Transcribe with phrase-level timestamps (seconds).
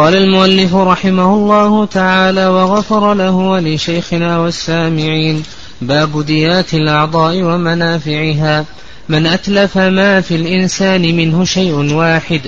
[0.00, 5.42] قال المؤلف رحمه الله تعالى وغفر له ولشيخنا والسامعين
[5.80, 8.64] باب ديات الأعضاء ومنافعها.
[9.08, 12.40] من أتلف ما في الإنسان منه شيء واحد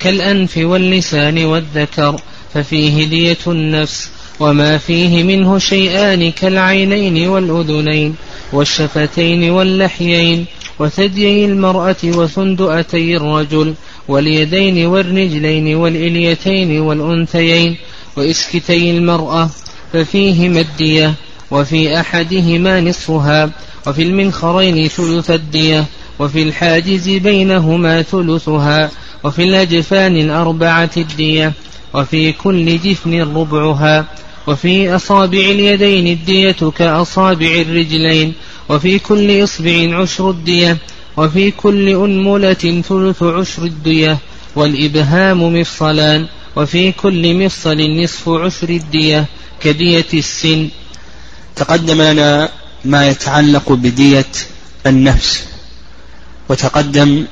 [0.00, 2.20] كالأنف واللسان والذكر
[2.54, 8.14] ففيه دية النفس وما فيه منه شيئان كالعينين والأذنين
[8.52, 10.46] والشفتين واللحيين
[10.78, 13.74] وثديي المرأة وثندؤتي الرجل
[14.08, 17.76] واليدين والرجلين والإليتين والأنثيين
[18.16, 19.50] وإسكتي المرأة
[19.92, 21.14] ففيهما الدية
[21.50, 23.50] وفي أحدهما نصفها
[23.86, 25.84] وفي المنخرين ثلث الدية
[26.18, 28.90] وفي الحاجز بينهما ثلثها
[29.24, 31.52] وفي الأجفان الأربعة الدية
[31.94, 34.06] وفي كل جفن ربعها
[34.46, 38.32] وفي أصابع اليدين الدية كأصابع الرجلين
[38.68, 40.76] وفي كل إصبع عشر الدية
[41.18, 44.18] وفي كل أنملة ثلث عشر الدية
[44.56, 49.26] والإبهام مفصلان وفي كل مفصل نصف عشر الدية
[49.60, 50.68] كدية السن.
[51.56, 52.48] تقدم لنا
[52.84, 54.32] ما يتعلق بدية
[54.86, 55.44] النفس
[56.48, 57.24] وتقدم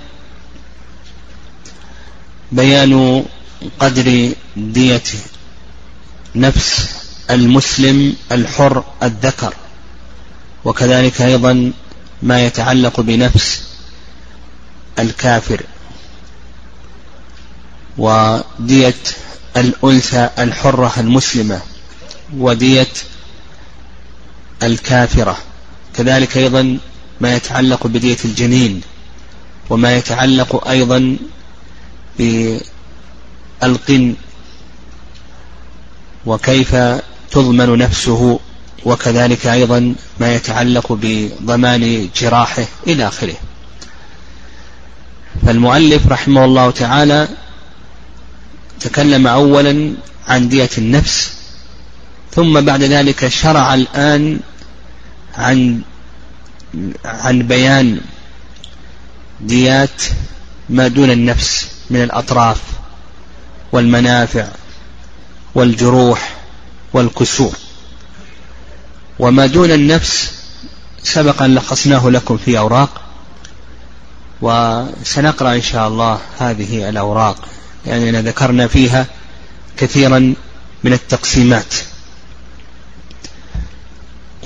[2.52, 3.24] بيان
[3.80, 5.02] قدر دية
[6.34, 6.88] نفس
[7.30, 9.54] المسلم الحر الذكر
[10.64, 11.72] وكذلك أيضا
[12.22, 13.75] ما يتعلق بنفس
[14.98, 15.62] الكافر
[17.98, 18.94] ودية
[19.56, 21.60] الأنثى الحرة المسلمة
[22.36, 22.86] ودية
[24.62, 25.36] الكافرة.
[25.94, 26.78] كذلك أيضا
[27.20, 28.80] ما يتعلق بدية الجنين
[29.70, 31.16] وما يتعلق أيضا
[32.18, 34.14] بألقن
[36.26, 36.74] وكيف
[37.30, 38.40] تضمن نفسه
[38.84, 43.34] وكذلك أيضا ما يتعلق بضمان جراحه إلى آخره.
[45.46, 47.28] فالمؤلف رحمه الله تعالى
[48.80, 49.92] تكلم أولا
[50.28, 51.32] عن دية النفس
[52.32, 54.40] ثم بعد ذلك شرع الآن
[55.34, 55.80] عن
[57.04, 58.00] عن بيان
[59.40, 60.02] ديات
[60.70, 62.60] ما دون النفس من الأطراف
[63.72, 64.48] والمنافع
[65.54, 66.36] والجروح
[66.92, 67.52] والكسور
[69.18, 70.32] وما دون النفس
[71.02, 73.00] سبق أن لخصناه لكم في أوراق.
[74.42, 77.36] وسنقرأ إن شاء الله هذه الأوراق
[77.86, 79.06] لأننا يعني ذكرنا فيها
[79.76, 80.34] كثيرا
[80.84, 81.74] من التقسيمات.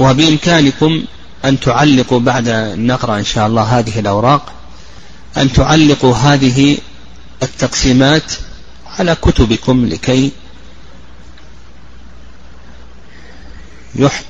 [0.00, 1.04] وبإمكانكم
[1.44, 4.52] أن تعلقوا بعد نقرأ إن شاء الله هذه الأوراق
[5.36, 6.78] أن تعلقوا هذه
[7.42, 8.32] التقسيمات
[8.86, 10.32] على كتبكم لكي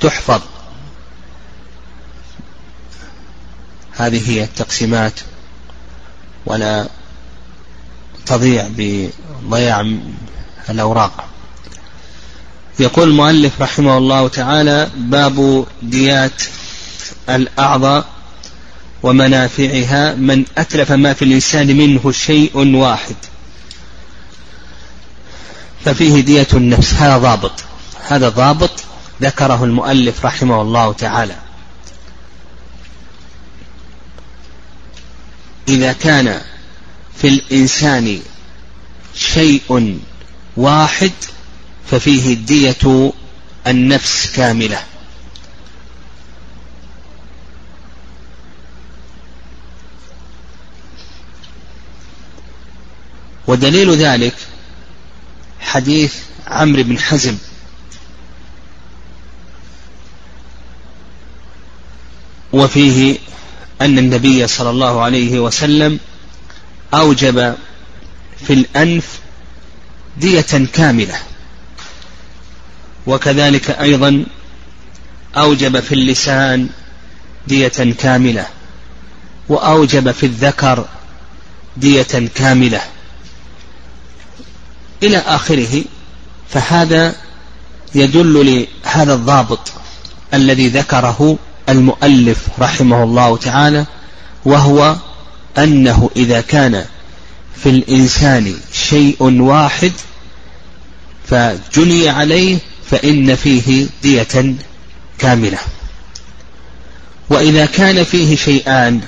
[0.01, 0.41] تحفظ.
[3.97, 5.13] هذه التقسيمات.
[6.47, 6.89] ولا
[8.27, 9.93] تضيع بضياع
[10.71, 11.25] الأوراق.
[12.79, 16.43] يقول المؤلف رحمه الله تعالى باب ديات
[17.29, 18.05] الأعضاء
[19.03, 23.17] ومنافعها من أتلف ما في الإنسان منه شيء واحد.
[25.85, 27.53] ففيه دية النفس هذا ضابط.
[28.09, 28.71] هذا ضابط
[29.23, 31.37] ذكره المؤلف رحمه الله تعالى.
[35.71, 36.41] إذا كان
[37.17, 38.21] في الإنسان
[39.15, 39.99] شيء
[40.57, 41.13] واحد
[41.91, 43.13] ففيه دية
[43.67, 44.83] النفس كاملة.
[53.47, 54.35] ودليل ذلك
[55.61, 56.15] حديث
[56.47, 57.37] عمرو بن حزم.
[62.53, 63.19] وفيه
[63.81, 65.99] أن النبي صلى الله عليه وسلم
[66.95, 67.55] أوجب
[68.47, 69.19] في الأنف
[70.17, 71.19] دية كاملة.
[73.07, 74.25] وكذلك أيضا
[75.37, 76.69] أوجب في اللسان
[77.49, 78.47] دية كاملة.
[79.49, 80.85] وأوجب في الذكر
[81.77, 82.81] دية كاملة.
[85.03, 85.85] إلى آخره
[86.51, 87.15] فهذا
[87.95, 89.73] يدل لهذا الضابط
[90.35, 91.39] الذي ذكره
[91.71, 93.87] المؤلف رحمه الله تعالى
[94.45, 94.97] وهو
[95.59, 96.85] أنه إذا كان
[97.63, 99.93] في الإنسان شيء واحد
[101.27, 102.59] فجني عليه
[102.91, 104.55] فإن فيه دية
[105.19, 105.59] كاملة.
[107.31, 109.01] وإذا كان فيه شيئان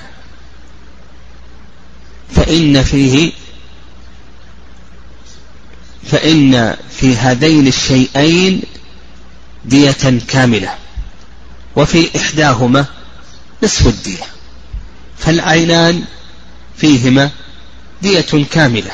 [2.35, 3.31] فإن فيه
[6.03, 8.61] فإن في هذين الشيئين
[9.65, 10.82] دية كاملة.
[11.75, 12.85] وفي إحداهما
[13.63, 14.23] نصف الدية
[15.17, 16.03] فالعينان
[16.77, 17.31] فيهما
[18.01, 18.91] دية كاملة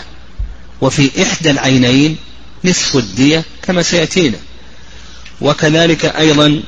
[0.82, 2.18] وفي إحدى العينين
[2.66, 4.38] نصف الدية كما سيأتينا.
[5.42, 6.62] وكذلك أيضا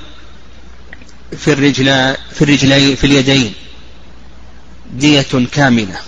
[1.38, 3.54] في الرجل في الرجلين في اليدين
[4.94, 6.00] دية كاملة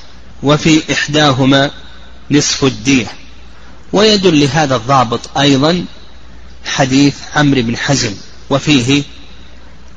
[0.43, 1.71] وفي إحداهما
[2.31, 3.07] نصف الدية.
[3.93, 5.85] ويدل لهذا الضابط أيضا
[6.65, 8.13] حديث عمرو بن حزم
[8.49, 9.03] وفيه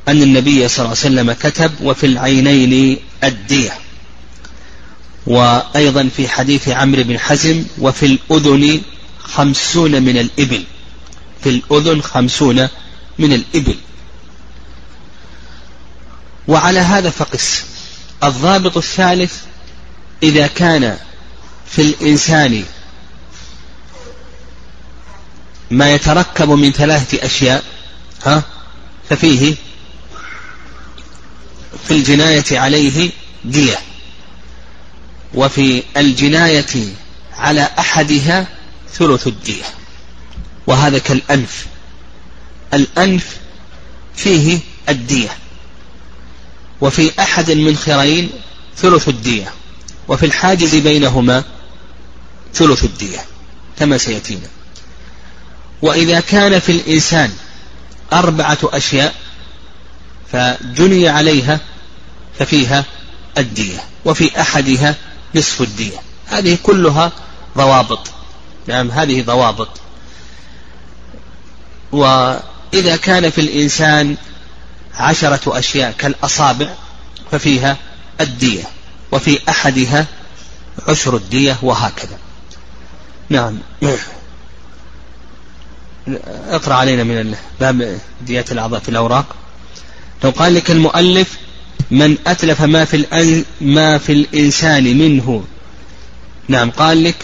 [0.08, 3.73] أن النبي صلى الله عليه وسلم كتب وفي العينين الدية.
[5.26, 8.81] وأيضا في حديث عمرو بن حزم وفي الأذن
[9.19, 10.64] خمسون من الإبل.
[11.43, 12.69] في الأذن خمسون
[13.19, 13.76] من الإبل.
[16.49, 17.64] وعلى هذا فقس.
[18.25, 19.35] الضابط الثالث
[20.23, 20.97] إذا كان
[21.67, 22.64] في الإنسان
[25.70, 27.64] ما يتركب من ثلاثة أشياء
[28.25, 28.43] ها
[29.11, 29.55] ففيه
[31.84, 33.11] في الجناية عليه
[33.44, 33.78] دية
[35.34, 36.94] وفي الجناية
[37.37, 38.49] على أحدها
[38.93, 39.64] ثلث الدية
[40.67, 41.67] وهذا كالأنف.
[42.75, 43.37] الأنف
[44.17, 44.58] فيه
[44.88, 45.28] الدية
[46.81, 48.31] وفي أحد من خيرين
[48.76, 49.52] ثلث الدية
[50.08, 51.44] وفي الحاجز بينهما
[52.55, 53.19] ثلث الدية
[53.78, 54.49] كما سيأتينا.
[55.82, 57.32] وإذا كان في الإنسان
[58.12, 59.14] أربعة أشياء
[60.32, 61.61] فجني عليها
[62.38, 62.84] ففيها
[63.38, 64.94] الدية وفي أحدها
[65.34, 65.99] نصف الدية.
[66.26, 67.12] هذه كلها
[67.56, 68.11] ضوابط.
[68.67, 69.69] نعم هذه ضوابط.
[71.93, 74.17] وإذا كان في الإنسان
[74.94, 76.75] عشرة أشياء كالأصابع
[77.31, 77.76] ففيها
[78.20, 78.64] الدية
[79.12, 80.06] وفي أحدها
[80.88, 82.19] عشر الدية وهكذا.
[83.28, 83.58] نعم.
[86.49, 89.26] اقرأ علينا من باب دية الأعضاء في الأوراق.
[90.25, 91.29] لو قال لك المؤلف
[91.91, 95.45] من أتلف ما في الأن ما في الإنسان منه.
[96.49, 97.17] نعم قال لك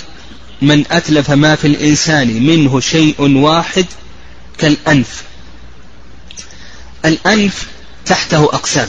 [0.62, 3.86] من أتلف ما في الإنسان منه شيء واحد
[4.58, 5.22] كالأنف.
[7.04, 7.66] الأنف
[8.06, 8.88] تحته أقسام.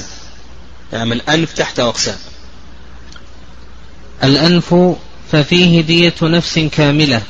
[0.94, 2.18] نعم الأنف تحته أقسام.
[4.24, 4.76] الأنف
[5.32, 7.22] ففيه دية نفس كاملة.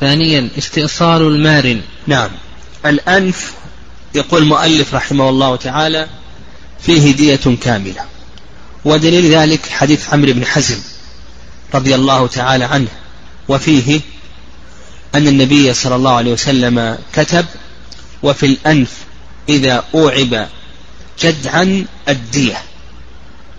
[0.00, 1.80] ثانيا استئصال المارن.
[2.06, 2.30] نعم
[2.86, 3.52] الأنف
[4.14, 6.08] يقول المؤلف رحمه الله تعالى
[6.80, 8.04] فيه دية كاملة.
[8.84, 10.78] ودليل ذلك حديث عمرو بن حزم
[11.74, 12.88] رضي الله تعالى عنه.
[13.48, 14.00] وفيه
[15.14, 17.46] أن النبي صلى الله عليه وسلم كتب
[18.22, 18.90] وفي الأنف
[19.48, 20.48] إذا أوعب
[21.22, 22.62] جدعا الدية.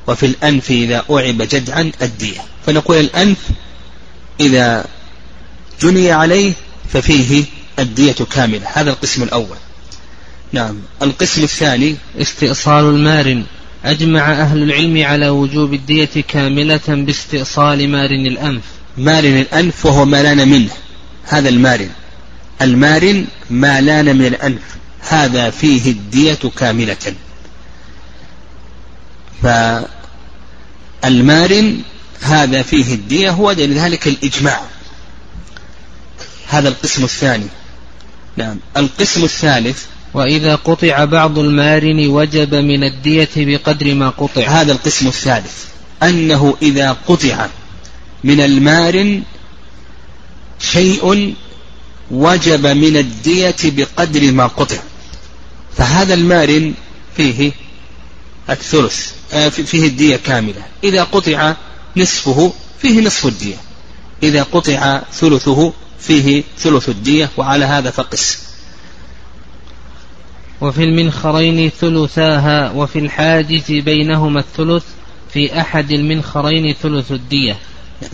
[0.07, 2.41] وفي الأنف إذا أوعب جدعا الدية.
[2.65, 3.37] فنقول الأنف
[4.39, 4.85] إذا
[5.81, 6.53] جني عليه
[6.93, 7.45] ففيه
[7.79, 8.67] الدية كاملة.
[8.73, 9.57] هذا القسم الأول.
[10.53, 10.75] نعم.
[11.01, 13.43] القسم الثاني استئصال المارن
[13.85, 18.63] أجمع أهل العلم على وجوب الدية كاملة باستئصال مارن الأنف.
[18.97, 20.69] مارن الأنف وهو ما لان منه.
[21.25, 21.89] هذا المارن
[22.61, 24.61] المارن ما لان من الأنف.
[25.09, 27.13] هذا فيه الدية كاملة.
[31.03, 31.81] فالمارن
[32.21, 33.29] هذا فيه الدية.
[33.29, 34.61] هو ذلك الإجماع.
[36.47, 37.47] هذا القسم الثاني.
[38.37, 38.57] نعم.
[38.77, 39.85] القسم الثالث
[40.19, 44.47] وإذا قطع بعض المارن وجب من الدية بقدر ما قطع.
[44.47, 45.65] هذا القسم الثالث
[46.03, 47.47] أنه إذا قطع
[48.23, 49.23] من المارن
[50.59, 51.35] شيء
[52.11, 54.77] وجب من الدية بقدر ما قطع.
[55.77, 56.73] فهذا المارن
[57.17, 57.51] فيه
[58.49, 60.61] الثلث آه، فيه الدية كاملة.
[60.83, 61.55] إذا قطع
[61.97, 63.55] نصفه فيه نصف الدية.
[64.23, 68.48] إذا قطع ثلثه فيه ثلث الدية وعلى هذا فقس.
[70.61, 74.83] وفي المنخرين ثلثاها وفي الحاجز بينهما الثلث
[75.33, 77.57] في أحد المنخرين ثلث الدية.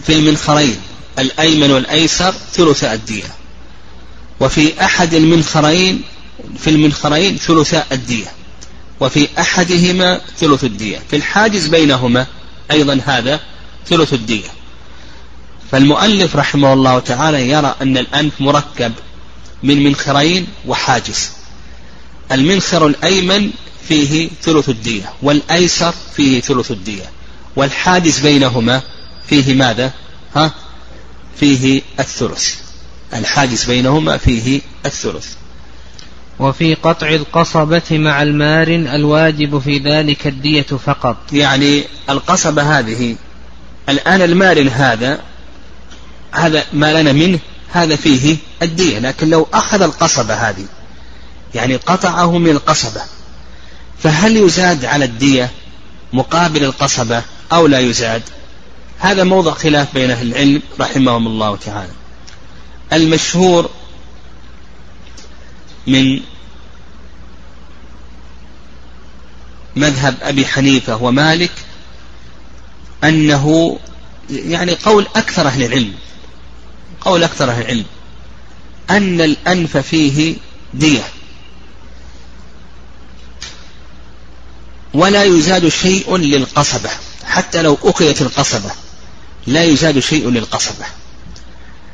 [0.03, 0.75] في المنخرين
[1.19, 3.23] الأيمن والأيسر ثلث الدية.
[4.39, 6.01] وفي أحد المنخرين
[6.57, 8.27] في المنخرين ثلث الدية.
[8.99, 10.99] وفي أحدهما ثلث الدية.
[11.09, 12.25] في الحاجز بينهما
[12.71, 13.39] أيضا هذا
[13.87, 14.49] ثلث الدية.
[15.71, 18.93] فالمؤلف رحمه الله تعالى يرى أن الأنف مركب
[19.63, 21.31] من منخرين وحاجز.
[22.31, 23.51] المنخر الأيمن
[23.87, 27.09] فيه ثلث الدية والأيسر فيه ثلث الدية
[27.55, 28.81] والحاجز بينهما
[29.27, 29.91] فيه ماذا؟
[30.35, 30.51] ها؟
[31.39, 32.55] فيه الثلث.
[33.13, 35.27] الحاجز بينهما فيه الثلث.
[36.39, 41.17] وفي قطع القصبة مع المارن الواجب في ذلك الدية فقط.
[41.33, 43.15] يعني القصبة هذه
[43.89, 45.19] الآن المارن هذا
[46.31, 47.39] هذا ما لنا منه
[47.71, 50.65] هذا فيه الدية لكن لو أخذ القصبة هذه
[51.55, 53.01] يعني قطعه من القصبة.
[54.03, 55.51] فهل يزاد على الدية
[56.13, 58.21] مقابل القصبة أو لا يزاد؟
[58.99, 61.91] هذا موضع خلاف بين أهل العلم رحمهم الله تعالى.
[62.93, 63.69] المشهور
[65.87, 66.19] من
[69.75, 71.51] مذهب أبي حنيفة ومالك
[73.03, 73.79] أنه
[74.29, 75.93] يعني قول أكثر أهل العلم
[77.01, 77.85] قول أكثر أهل العلم
[78.89, 80.35] أن الأنف فيه
[80.73, 81.03] دية.
[84.95, 86.89] ولا يزاد شيء للقصبة.
[87.25, 88.71] حتى لو أخذت القصبة
[89.47, 90.85] لا يزاد شيء للقصبة.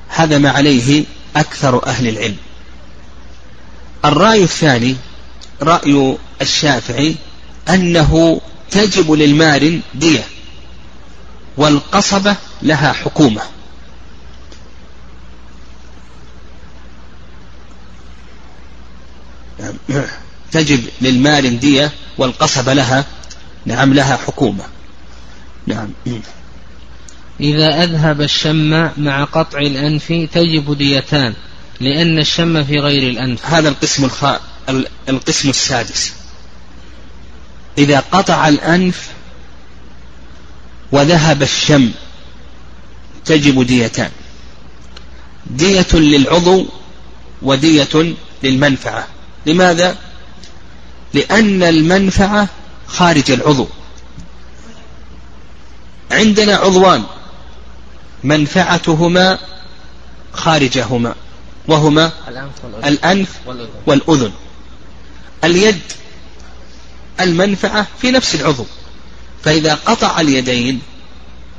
[0.08, 1.03] هذا ما عليه
[1.36, 2.38] أكثر أهل العلم.
[4.05, 4.96] الرأي الثاني
[5.62, 7.15] رأي الشافعي
[7.70, 8.41] أنه
[8.72, 10.24] تجب للمار دية
[11.58, 13.41] والقصبة لها حكومة.
[20.51, 23.05] تجب للمال دية والقصبة لها
[23.65, 24.63] نعم لها حكومة.
[25.67, 25.89] نعم.
[27.39, 31.34] إذا أذهب الشم مع قطع الأنف تجب ديتان
[31.79, 33.46] لأن الشم في غير الأنف.
[33.46, 34.25] هذا القسم الخ...
[35.10, 36.13] القسم السادس.
[37.77, 39.08] إذا قطع الأنف
[40.91, 41.91] وذهب الشم
[43.25, 44.10] تجب ديتان.
[45.48, 46.67] دية للعضو
[47.41, 49.08] ودية للمنفعة.
[49.46, 49.98] لماذا؟
[51.13, 52.48] لأن المنفعة
[52.88, 53.68] خارج العضو.
[56.12, 57.03] عندنا عضوان.
[58.24, 59.39] منفعتهما
[60.34, 61.15] خارجهما.
[61.68, 62.12] وهما
[62.86, 63.30] الأنف
[63.86, 64.32] والأذن.
[65.44, 65.82] اليد
[67.20, 68.65] المنفعة في نفس العضو.
[69.44, 70.82] فإذا قطع اليدين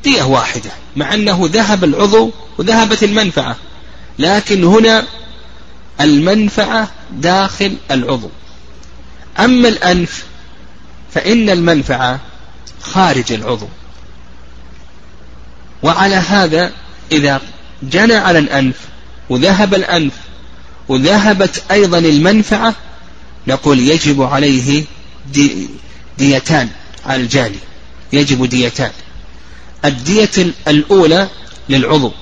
[0.04, 0.70] دية واحدة.
[0.96, 3.56] مع أنه ذهب العضو وذهبت المنفعة.
[4.18, 5.04] لكن هنا
[6.00, 8.30] المنفعة داخل العضو.
[9.38, 10.24] أما الأنف
[11.14, 12.20] فإن المنفعة
[12.82, 13.68] خارج العضو.
[15.82, 16.72] وعلى هذا
[17.12, 17.40] إذا
[17.82, 18.76] جنى على الأنف
[19.30, 20.12] وذهب الأنف
[20.88, 22.74] وذهبت أيضا المنفعة
[23.46, 24.84] نقول يجب عليه
[25.32, 25.68] دي
[26.18, 26.68] ديتان
[27.06, 27.58] على الجاني.
[28.12, 28.90] يجب ديتان.
[29.84, 31.28] الدية الأولى
[31.68, 32.12] للعضو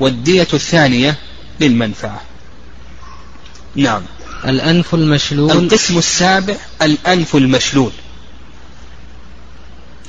[0.00, 1.16] والدية الثانية
[1.60, 2.20] للمنفعة.
[3.76, 4.02] نعم.
[4.44, 5.50] الأنف المشلول.
[5.50, 7.92] القسم السابع الأنف المشلول.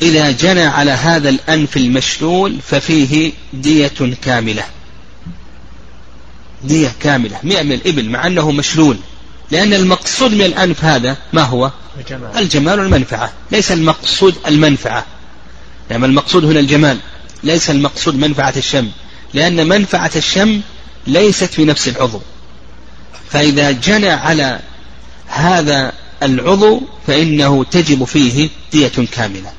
[0.01, 4.63] إذا جنى على هذا الأنف المشلول ففيه دية كاملة.
[6.63, 8.97] دية كاملة مئة من الإبل مع أنه مشلول.
[9.51, 13.33] لأن المقصود من الأنف هذا ما هو؟ الجمال, الجمال والمنفعة.
[13.51, 15.05] ليس المقصود المنفعة.
[15.89, 16.97] يعني المقصود هنا الجمال.
[17.43, 18.89] ليس المقصود منفعة الشم.
[19.33, 20.61] لأن منفعة الشم
[21.07, 22.21] ليست في نفس العضو.
[23.29, 24.59] فإذا جنى على
[25.27, 29.51] هذا العضو فإنه تجب فيه دية كاملة.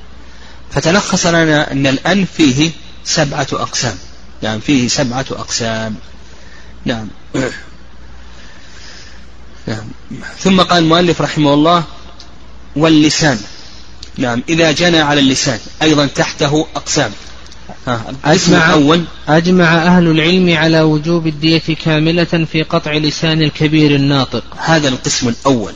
[0.72, 2.70] فتلخص لنا أن الأنف فيه
[3.04, 3.98] سبعة أقسام.
[4.42, 5.96] نعم فيه سبعة أقسام.
[6.84, 7.08] نعم.
[9.66, 9.84] نعم.
[10.38, 11.84] ثم قال المؤلف رحمه الله
[12.76, 13.40] واللسان.
[14.18, 17.12] نعم إذا جنى على اللسان أيضا تحته أقسام.
[18.24, 19.04] أجمع, الأول.
[19.28, 24.44] أجمع أهل العلم على وجوب الدية كاملة في قطع لسان الكبير الناطق.
[24.56, 25.72] هذا القسم الأول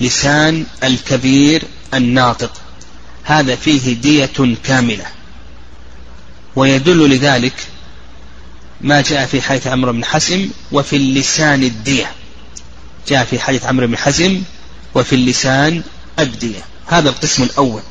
[0.00, 1.62] لسان الكبير
[1.94, 2.52] الناطق.
[3.24, 5.06] هذا فيه دية كاملة.
[6.56, 7.54] ويدل لذلك
[8.80, 12.12] ما جاء في حديث عمرو بن حسم وفي اللسان الدية.
[13.08, 14.42] جاء في حديث عمرو بن حزم
[14.94, 15.82] وفي اللسان
[16.18, 16.64] الدية.
[16.86, 17.82] هذا القسم الأول.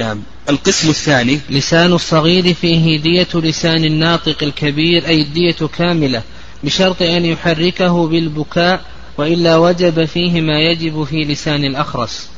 [0.00, 0.22] نعم.
[0.48, 1.40] القسم الثاني.
[1.50, 6.22] لسان الصغير فيه دية لسان الناطق الكبير أي الدية كاملة
[6.64, 8.84] بشرط أن يحركه بالبكاء
[9.18, 12.28] وإلا وجب فيه ما يجب في لسان الأخرس.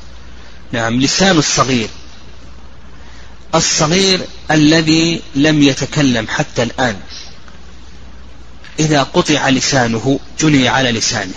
[0.73, 1.01] نعم.
[1.01, 1.89] لسان الصغير.
[3.55, 6.97] الصغير الذي لم يتكلم حتى الآن.
[8.79, 11.35] إذا قطع لسانه جني على لسانه.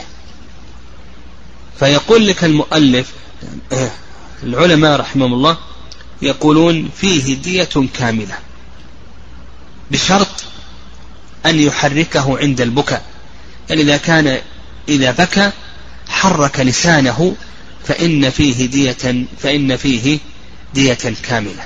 [1.79, 3.07] فيقول لك المؤلف
[4.43, 5.57] العلماء رحمهم الله
[6.21, 8.37] يقولون فيه دية كاملة.
[9.91, 10.43] بشرط
[11.45, 13.05] أن يحركه عند البكاء.
[13.69, 14.39] يعني إذا كان
[14.89, 15.51] إذا بكى
[16.07, 17.35] حرك لسانه
[17.85, 20.19] فإن فيه دية فإن فيه
[20.73, 21.63] دية كاملة.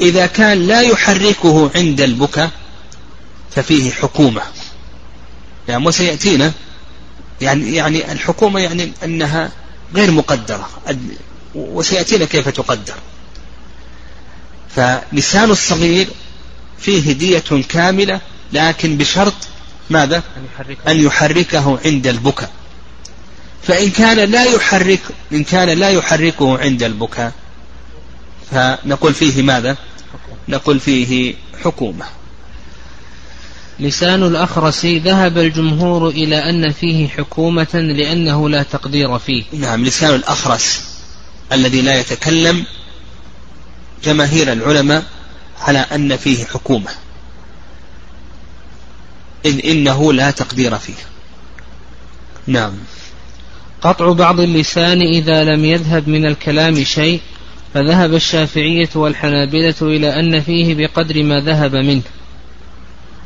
[0.00, 2.50] إذا كان لا يحركه عند البكاء
[3.50, 4.42] ففيه حكومة.
[5.68, 6.52] يعني وسيأتينا
[7.40, 9.52] يعني يعني الحكومة يعني أنها
[9.94, 10.68] غير مقدرة.
[11.54, 12.94] وسيأتينا كيف تقدر.
[14.76, 16.08] فلسان الصغير
[16.78, 18.20] فيه هدية كاملة
[18.52, 19.34] لكن بشرط
[19.90, 20.22] ماذا؟
[20.88, 21.78] أن يحركه.
[21.84, 22.50] عند البكاء.
[23.62, 25.00] فإن كان لا يحرك
[25.32, 27.32] إن كان لا يحركه عند البكاء
[28.50, 29.76] فنقول فيه ماذا؟
[30.48, 31.34] نقول فيه
[31.64, 32.04] حكومة.
[33.80, 39.44] لسان الأخرس ذهب الجمهور إلى أن فيه حكومة لأنه لا تقدير فيه.
[39.52, 40.82] نعم لسان الأخرس
[41.52, 42.66] الذي لا يتكلم
[44.04, 45.04] جماهير العلماء
[45.60, 46.90] على أن فيه حكومة.
[49.44, 50.94] إذ إنه لا تقدير فيه.
[52.46, 52.72] نعم.
[53.82, 57.20] قطع بعض اللسان إذا لم يذهب من الكلام شيء
[57.74, 62.02] فذهب الشافعية والحنابلة إلى أن فيه بقدر ما ذهب منه.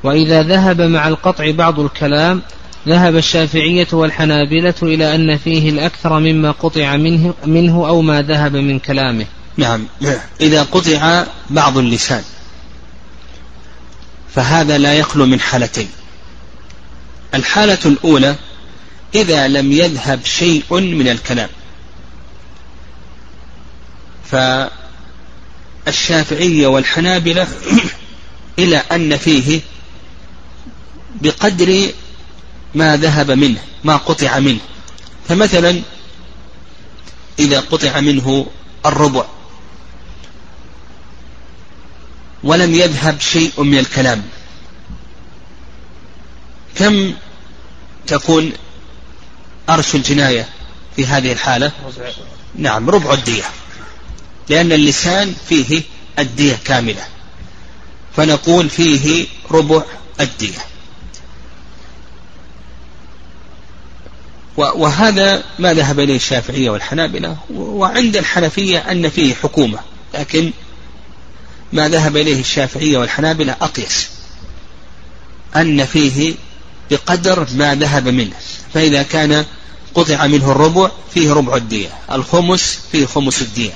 [0.04, 2.42] وإذا ذهب مع القطع بعض الكلام
[2.88, 8.78] ذهب الشافعية والحنابلة إلى أن فيه الأكثر مما قطع منه, منه أو ما ذهب من
[8.78, 9.26] كلامه.
[9.56, 9.86] نعم.
[10.40, 12.24] إذا قطع بعض اللسان
[14.34, 15.88] فهذا لا يخلو من حالتين.
[17.34, 18.36] الحالة الأولى
[19.14, 21.48] إذا لم يذهب شيء من الكلام
[25.86, 27.48] فالشافعية والحنابلة
[28.58, 29.60] إلى أن فيه
[31.20, 31.90] بقدر
[32.74, 34.60] ما ذهب منه ما قطع منه.
[35.28, 35.82] فمثلا
[37.38, 38.46] إذا قطع منه
[38.86, 39.24] الربع
[42.44, 44.22] ولم يذهب شيء من الكلام.
[46.76, 47.14] كم
[48.06, 48.52] تكون
[49.68, 50.48] أرش الجناية
[50.96, 51.72] في هذه الحالة؟
[52.54, 53.44] نعم ربع الدية.
[54.48, 55.82] لأن اللسان فيه
[56.18, 57.04] الدية كاملة.
[58.16, 59.82] فنقول فيه ربع
[60.20, 60.58] الدية.
[64.56, 69.78] وهذا ما ذهب إليه الشافعية والحنابلة وعند الحنفية أن فيه حكومة
[70.14, 70.52] لكن
[71.72, 74.08] ما ذهب إليه الشافعية والحنابلة أقيس
[75.56, 76.34] أن فيه
[76.90, 78.34] بقدر ما ذهب منه
[78.74, 79.44] فإذا كان
[79.94, 83.72] قطع منه الربع فيه ربع الدية الخمس فيه خمس الدية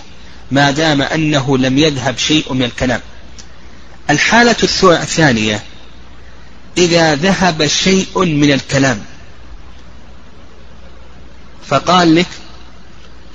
[0.50, 3.00] ما دام أنه لم يذهب شيء من الكلام.
[4.10, 5.62] الحالة الثانية
[6.78, 9.02] إذا ذهب شيء من الكلام
[11.66, 12.26] فقال لك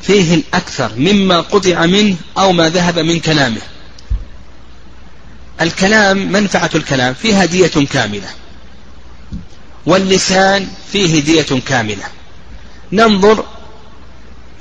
[0.02, 3.62] فيه الأكثر مما قطع منه أو ما ذهب من كلامه.
[5.62, 8.30] الكلام منفعة الكلام فيها دية كاملة.
[9.86, 12.04] واللسان فيه دية كاملة.
[12.92, 13.46] ننظر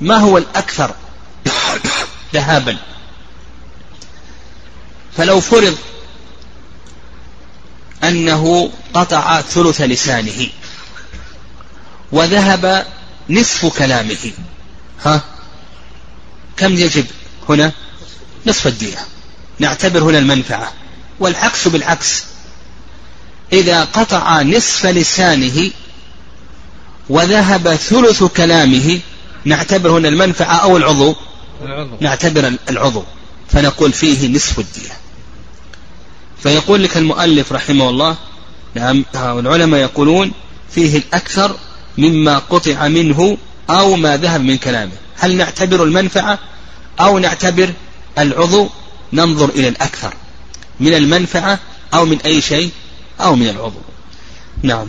[0.01, 0.95] ما هو الأكثر
[2.33, 2.77] ذهابا.
[5.17, 5.77] فلو فرض
[8.03, 10.47] أنه قطع ثلث لسانه
[12.11, 12.85] وذهب
[13.29, 14.31] نصف كلامه.
[15.05, 15.21] ها؟
[16.57, 17.05] كم يجب
[17.49, 17.71] هنا؟
[18.45, 18.97] نصف الدية
[19.59, 20.80] نعتبر هنا المنفعة.
[21.21, 22.23] والعكس بالعكس.
[23.53, 25.71] إذا قطع نصف لسانه
[27.09, 28.99] وذهب ثلث كلامه
[29.45, 31.15] نعتبر هنا المنفعة أو العضو؟
[31.99, 33.03] نعتبر العضو.
[33.49, 34.91] فنقول فيه نصف الدية.
[36.43, 38.17] فيقول لك المؤلف رحمه الله
[38.75, 40.31] نعم العلماء يقولون
[40.71, 41.55] فيه الأكثر
[41.97, 43.37] مما قطع منه
[43.69, 44.91] أو ما ذهب من كلامه.
[45.17, 46.39] هل نعتبر المنفعة
[46.99, 47.73] أو نعتبر
[48.17, 48.69] العضو؟
[49.13, 50.13] ننظر إلى الأكثر.
[50.81, 51.59] من المنفعة
[51.93, 52.71] أو من أي شيء
[53.19, 53.81] أو من العضو.
[54.63, 54.87] نعم.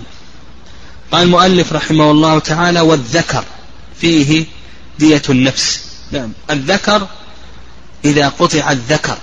[1.13, 3.45] قال المؤلف رحمه الله تعالى والذكر
[4.01, 4.47] فيه
[4.99, 5.85] دية النفس.
[6.13, 6.33] نعم.
[6.51, 7.07] الذكر
[8.05, 9.19] إذا قطع الذكر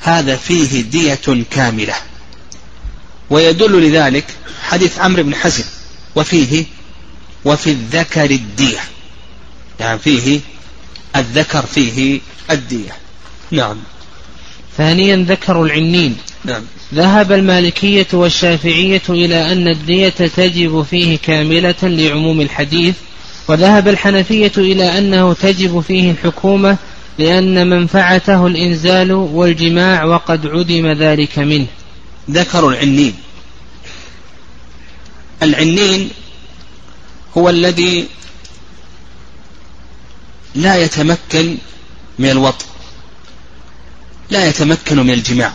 [0.00, 1.94] هذا فيه دية كاملة.
[3.30, 4.24] ويدل لذلك
[4.62, 5.64] حديث عمرو بن حزم
[6.16, 6.64] وفيه
[7.44, 8.80] وفي الذكر الدية.
[9.80, 10.40] يعني فيه
[11.16, 12.92] الذكر فيه الدية.
[13.50, 13.76] نعم.
[14.80, 16.16] ثانيا ذكر العنين.
[16.44, 16.62] نعم.
[16.94, 22.94] ذهب المالكية والشافعية إلى أن الدية تجب فيه كاملة لعموم الحديث
[23.48, 26.76] وذهب الحنفية إلى أنه تجب فيه الحكومة
[27.18, 31.66] لأن منفعته الإنزال والجماع وقد عدم ذلك منه.
[32.30, 33.14] ذكروا العنين.
[35.42, 36.10] العنين
[37.38, 38.06] هو الذي
[40.54, 41.56] لا يتمكن
[42.18, 42.64] من الوطء
[44.30, 45.52] لا يتمكن من الجماع.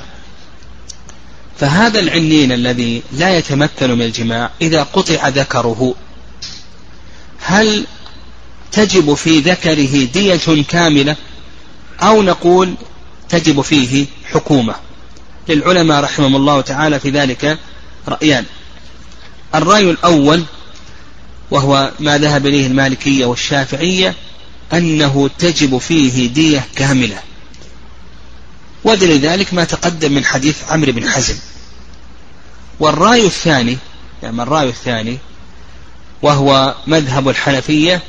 [1.60, 5.96] فهذا العنين الذي لا يتمكن من الجماع إذا قطع ذكره
[7.42, 7.86] هل
[8.72, 11.16] تجب في ذكره دية كاملة
[12.02, 12.76] أو نقول
[13.30, 14.76] تجب فيه حكومة؟
[15.50, 17.60] للعلماء رحمهم الله تعالى في ذلك
[18.08, 18.46] رأيان.
[19.56, 20.44] الرأي الأول
[21.52, 24.16] وهو ما ذهب إليه المالكية والشافعية
[24.74, 27.20] أنه تجب فيه دية كاملة.
[28.86, 31.36] ودليل ذلك ما تقدم من حديث عمرو بن حزم.
[32.80, 33.78] والرأي الثاني
[34.24, 35.18] يعني الرأي الثاني
[36.22, 38.04] وهو مذهب الحنفية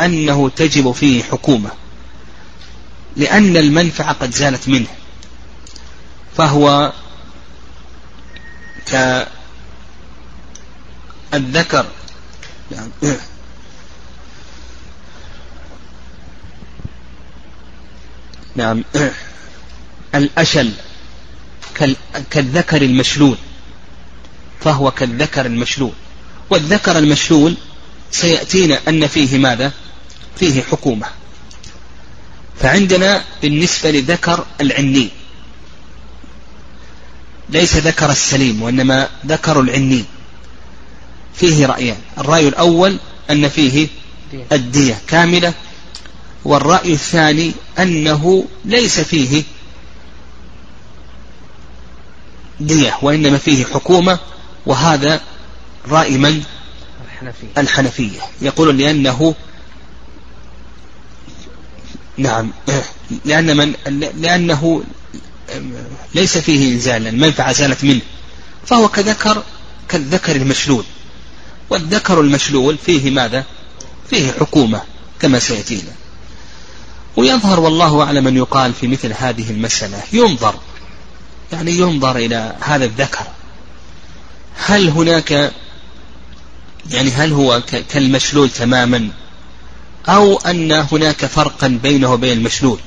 [0.00, 1.70] أنه تجب فيه حكومة
[3.16, 4.86] لأن المنفعة قد زالت منه.
[6.36, 6.92] فهو
[11.32, 11.86] كالذكر
[12.70, 12.90] نعم.
[18.56, 18.84] نعم
[20.16, 20.72] الأشل
[22.30, 23.36] كالذكر المشلول
[24.60, 25.92] فهو كالذكر المشلول.
[26.50, 27.54] والذكر المشلول
[28.10, 29.72] سيأتينا أن فيه ماذا؟
[30.38, 31.06] فيه حكومة.
[32.60, 35.08] فعندنا بالنسبة لذكر العني
[37.50, 40.04] ليس ذكر السليم وإنما ذكر العني.
[41.34, 42.98] فيه رأيان الرأي الأول
[43.30, 43.88] أن فيه
[44.52, 45.54] الدية كاملة
[46.44, 49.42] والرأي الثاني أنه ليس فيه
[52.60, 54.18] دية وإنما فيه حكومة
[54.66, 55.20] وهذا
[55.88, 56.42] رأي من؟
[57.04, 58.20] الحنفية, الحنفية.
[58.42, 59.34] يقول لأنه
[62.16, 62.50] نعم
[63.24, 63.74] لأن من
[64.16, 64.82] لأنه
[66.14, 68.00] ليس فيه إنزال المنفعة زالت منه.
[68.66, 69.42] فهو كذكر
[69.88, 70.84] كالذكر المشلول.
[71.70, 73.44] والذكر المشلول فيه ماذا؟
[74.10, 74.82] فيه حكومة
[75.20, 75.92] كما سيأتينا.
[77.16, 80.02] ويظهر والله أعلم أن يقال في مثل هذه المسألة.
[80.12, 80.54] ينظر
[81.52, 83.26] يعني ينظر إلى هذا الذكر.
[84.66, 85.52] هل هناك
[86.90, 89.08] يعني هل هو كالمشلول تماما؟
[90.08, 92.78] أو أن هناك فرقا بينه وبين المشلول؟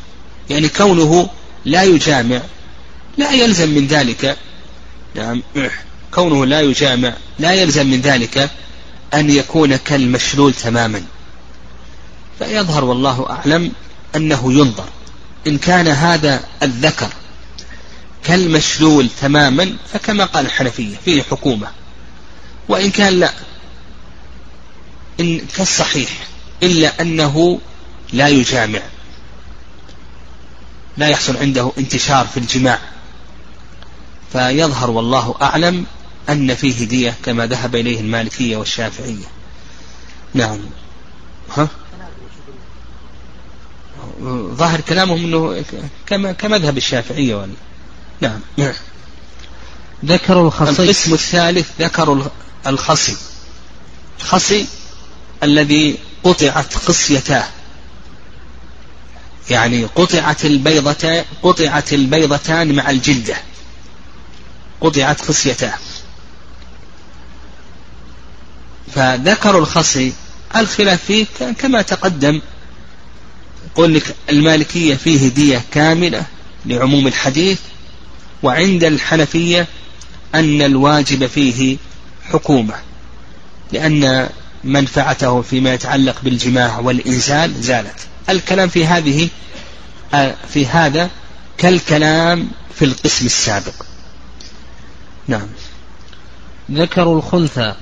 [0.49, 1.29] يعني كونه
[1.65, 2.41] لا يجامع
[3.17, 4.37] لا يلزم من ذلك
[5.15, 5.43] نعم
[6.13, 8.49] كونه لا يجامع لا يلزم من ذلك
[9.13, 11.01] أن يكون كالمشلول تماما.
[12.39, 13.71] فيظهر والله أعلم
[14.15, 14.85] أنه ينظر.
[15.47, 17.07] إن كان هذا الذكر
[18.23, 21.67] كالمشلول تماما فكما قال الحنفية فيه حكومة.
[22.69, 23.32] وإن كان لا
[25.19, 26.10] إن كالصحيح
[26.63, 27.60] إلا أنه
[28.13, 28.79] لا يجامع
[30.97, 32.79] لا يحصل عنده انتشار في الجماع.
[34.32, 35.86] فيظهر والله أعلم
[36.29, 39.25] أن فيه دية كما ذهب إليه المالكية والشافعية.
[40.34, 40.60] نعم.
[41.58, 41.67] ها؟
[44.53, 45.63] ظاهر كلامهم إنه
[46.05, 47.53] كما كمذهب الشافعية ولا
[48.21, 48.39] نعم.
[50.05, 50.84] ذكر الخصي.
[50.84, 52.32] القسم الثالث ذكر
[52.67, 53.15] الخصي.
[54.19, 54.65] الخصي
[55.43, 57.47] الذي قطعت قصيتاه
[59.49, 63.38] يعني قطعت البيضة قطعت البيضتان مع الجلدة.
[64.82, 65.73] قطعت خصيتاه
[68.95, 70.13] فذكر الخصي
[70.55, 71.25] الخلاف فيه
[71.60, 72.41] كما تقدم.
[73.71, 76.25] يقول لك المالكية فيه دية كاملة
[76.65, 77.60] لعموم الحديث.
[78.43, 79.67] وعند الحنفية
[80.36, 81.78] أن الواجب فيه
[82.32, 82.73] حكومة
[83.71, 84.30] لأن
[84.63, 88.08] منفعته فيما يتعلق بالجماع والإنزال زالت.
[88.30, 89.30] الكلام في هذه
[90.49, 91.10] في هذا
[91.58, 93.73] كالكلام في القسم السابق.
[95.28, 95.47] نعم.
[96.71, 97.73] ذكروا الخنثى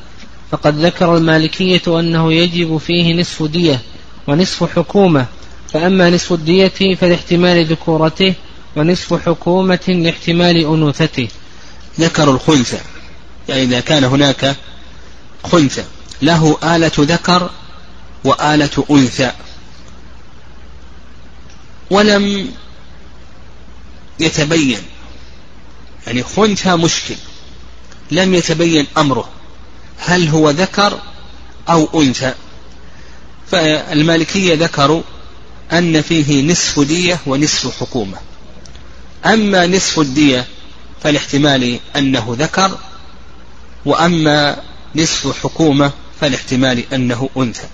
[0.51, 3.81] فقد ذكر المالكية أنه يجب فيه نصف دية
[4.27, 5.25] ونصف حكومة
[5.73, 8.33] فأما نصف الدية فلاحتمال ذكورته
[8.77, 11.27] ونصف حكومة لاحتمال أنوثته.
[11.99, 12.79] ذكر الخنثى.
[13.49, 14.55] يعني إذا كان هناك
[15.43, 15.83] خنثى
[16.21, 17.49] له آلة ذكر
[18.23, 19.31] وآلة أنثى.
[21.89, 22.51] ولم
[24.19, 24.79] يتبين.
[26.07, 27.15] يعني خنثى مشكل.
[28.11, 29.29] لم يتبين أمره.
[29.99, 30.99] هل هو ذكر
[31.69, 32.33] أو أنثى؟
[33.51, 35.01] فالمالكية ذكروا
[35.71, 38.17] أن فيه نصف دية ونصف حكومة.
[39.25, 40.45] أما نصف الدية
[41.03, 42.77] فالاحتمال أنه ذكر
[43.85, 44.61] وأما
[44.95, 47.67] نصف حكومة فالاحتمال أنه أنثى.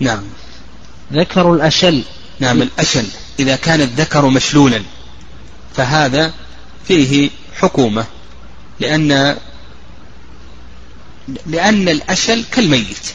[0.00, 0.22] نعم.
[1.12, 2.02] ذكر الأشل.
[2.40, 3.06] نعم الأشل.
[3.38, 4.82] إذا كان الذكر مشلولا
[5.76, 6.32] فهذا
[6.88, 8.04] فيه حكومة
[8.80, 9.36] لأن
[11.46, 13.06] لأن الأشل كالميت.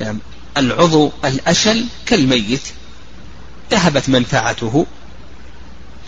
[0.00, 0.18] نعم
[0.56, 2.62] العضو الأشل كالميت.
[3.70, 4.86] ذهبت منفعته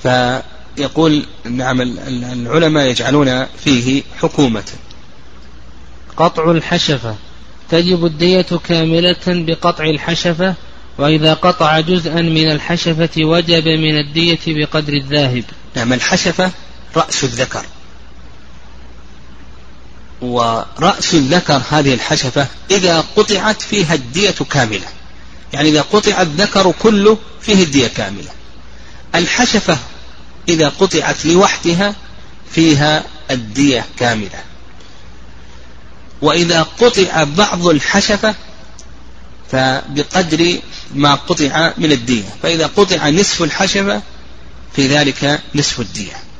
[0.02, 4.64] فيقول نعم العلماء يجعلون فيه حكومة.
[6.16, 7.16] قطع الحشفة.
[7.70, 10.54] تجب الدية كاملة بقطع الحشفة
[10.98, 15.44] وإذا قطع جزءا من الحشفة وجب من الدية بقدر الذاهب.
[15.76, 16.50] نعم الحشفة
[16.96, 17.66] رأس الذكر.
[20.20, 24.86] ورأس الذكر هذه الحشفة إذا قطعت فيها الدية كاملة.
[25.52, 28.30] يعني إذا قطع الذكر كله فيه الدية كاملة.
[29.14, 29.78] الحشفة
[30.48, 31.94] إذا قطعت لوحدها
[32.52, 34.44] فيها الدية كاملة.
[36.22, 38.34] وإذا قطع بعض الحشفة
[39.52, 40.58] فبقدر
[40.94, 42.28] ما قطع من الدية.
[42.42, 44.02] فإذا قطع نصف الحشفة
[44.76, 46.31] في ذلك نصف الدية.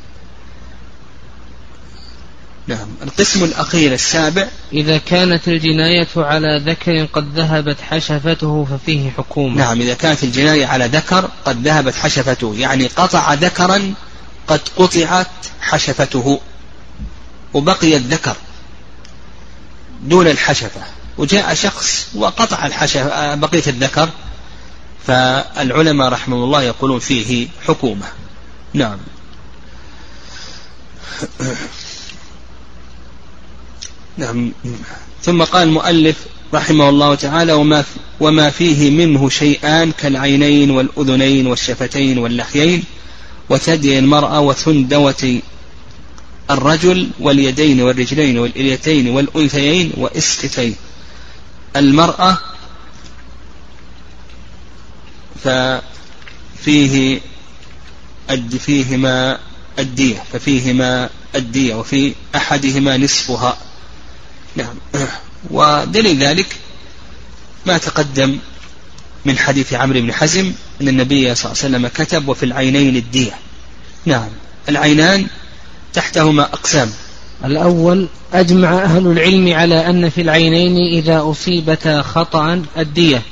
[2.67, 2.89] نعم.
[3.03, 4.49] القسم الأخير السابع.
[4.73, 9.57] إذا كانت الجناية على ذكر قد ذهبت حشفته ففيه حكومة.
[9.57, 12.55] نعم إذا كانت الجناية على ذكر قد ذهبت حشفته.
[12.59, 13.95] يعني قطع ذكرا
[14.47, 15.27] قد قطعت
[15.61, 16.41] حشفته.
[17.55, 18.37] وبقي الذكر
[20.03, 20.81] دون الحشفة.
[21.19, 24.09] وجاء شخص وقطع الحشفة بقية الذكر.
[25.07, 28.07] فالعلماء رحمه الله يقولون فيه حكومة.
[28.75, 28.99] نعم.
[34.19, 34.53] نعم.
[35.23, 36.17] ثم قال المؤلف
[36.55, 37.85] رحمه الله تعالى وما
[38.21, 42.85] وما فيه منه شيئان كالعينين والأذنين والشفتين واللحيين
[43.51, 45.41] وثدي المرأة وثندوة
[46.51, 50.75] الرجل واليدين والرجلين والإليتين والأنثيين وإسقفي
[51.77, 52.39] المرأة
[55.45, 57.21] ففيه
[58.31, 59.39] أد فيهما
[59.79, 63.57] الدية ففيهما الدية وفي أحدهما نصفها.
[64.57, 64.75] نعم.
[65.51, 66.57] ودليل ذلك
[67.67, 68.39] ما تقدم
[69.25, 73.33] من حديث عمرو بن حزم أن النبي صلى الله عليه وسلم كتب وفي العينين الدية.
[74.07, 74.29] نعم.
[74.69, 75.27] العينان
[75.95, 76.91] تحتهما أقسام.
[77.45, 83.23] الأول أجمع أهل العلم على أن في العينين إذا أصيبتا خطأ الدية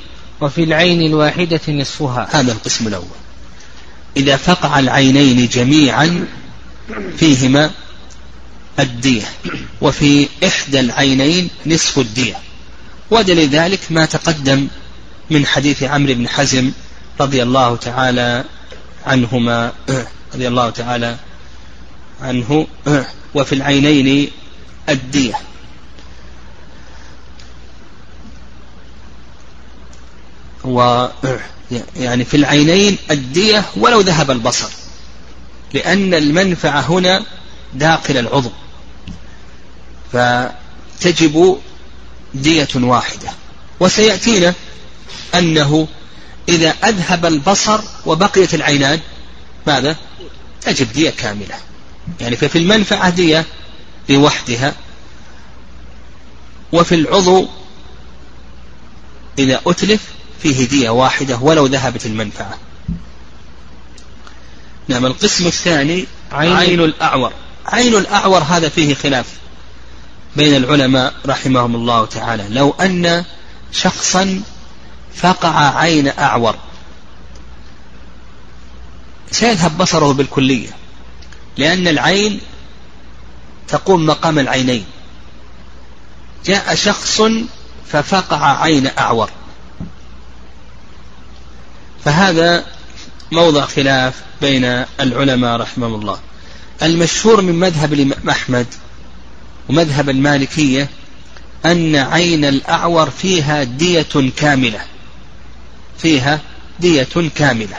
[0.41, 2.27] وفي العين الواحدة نصفها.
[2.31, 3.21] هذا القسم الأول.
[4.17, 6.25] إذا فقع العينين جميعا
[7.17, 7.71] فيهما
[8.79, 9.23] الدية.
[9.81, 12.35] وفي إحدى العينين نصف الدية.
[13.11, 14.67] ودليل ذلك ما تقدم
[15.29, 16.71] من حديث عمرو بن حزم
[17.21, 18.43] رضي الله تعالى
[19.05, 19.71] عنهما
[20.33, 21.15] رضي الله تعالى
[22.21, 22.67] عنه
[23.35, 24.31] وفي العينين
[24.89, 25.35] الدية.
[30.63, 31.07] و
[31.95, 34.69] يعني في العينين الدية ولو ذهب البصر
[35.73, 37.25] لأن المنفعة هنا
[37.73, 38.51] داخل العضو.
[40.13, 41.57] فتجب
[42.33, 43.29] دية واحدة.
[43.79, 44.53] وسيأتينا
[45.35, 45.87] أنه
[46.49, 48.99] إذا أذهب البصر وبقيت العينان
[49.67, 49.95] ماذا؟
[50.61, 51.55] تجب دية كاملة.
[52.19, 53.45] يعني ففي المنفعة دية
[54.09, 54.75] لوحدها.
[56.71, 57.47] وفي العضو
[59.39, 60.01] إذا أتلف
[60.43, 62.57] فيه دية واحدة ولو ذهبت المنفعة.
[64.87, 67.33] نعم القسم الثاني عين, عين الأعور.
[67.71, 69.25] عين الأعور هذا فيه خلاف
[70.35, 72.45] بين العلماء رحمهم الله تعالى.
[72.49, 73.25] لو أن
[73.71, 74.41] شخصا
[75.15, 76.55] فقع عين أعور
[79.31, 80.69] سيذهب بصره بالكلية
[81.57, 82.41] لأن العين
[83.67, 84.85] تقوم مقام العينين.
[86.45, 87.21] جاء شخص
[87.87, 89.29] ففقع عين أعور.
[92.05, 92.65] فهذا
[93.31, 94.65] موضع خلاف بين
[94.99, 96.19] العلماء رحمهم الله.
[96.83, 98.67] المشهور من مذهب الإمام أحمد
[99.69, 100.89] ومذهب المالكية
[101.65, 104.81] أن عين الأعور فيها دية كاملة.
[105.97, 106.39] فيها
[106.79, 107.77] دية كاملة.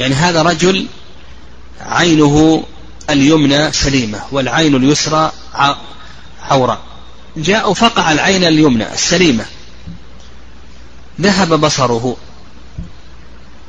[0.00, 0.86] يعني هذا رجل
[1.80, 2.64] عينه
[3.10, 5.32] اليمنى سليمة والعين اليسرى
[6.42, 6.82] عورة.
[7.36, 9.44] جاء فقع العين اليمنى السليمة.
[11.20, 12.16] ذهب بصره.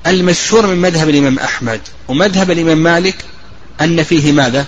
[0.07, 3.25] المشهور من مذهب الإمام أحمد ومذهب الإمام مالك
[3.81, 4.65] أن فيه ماذا؟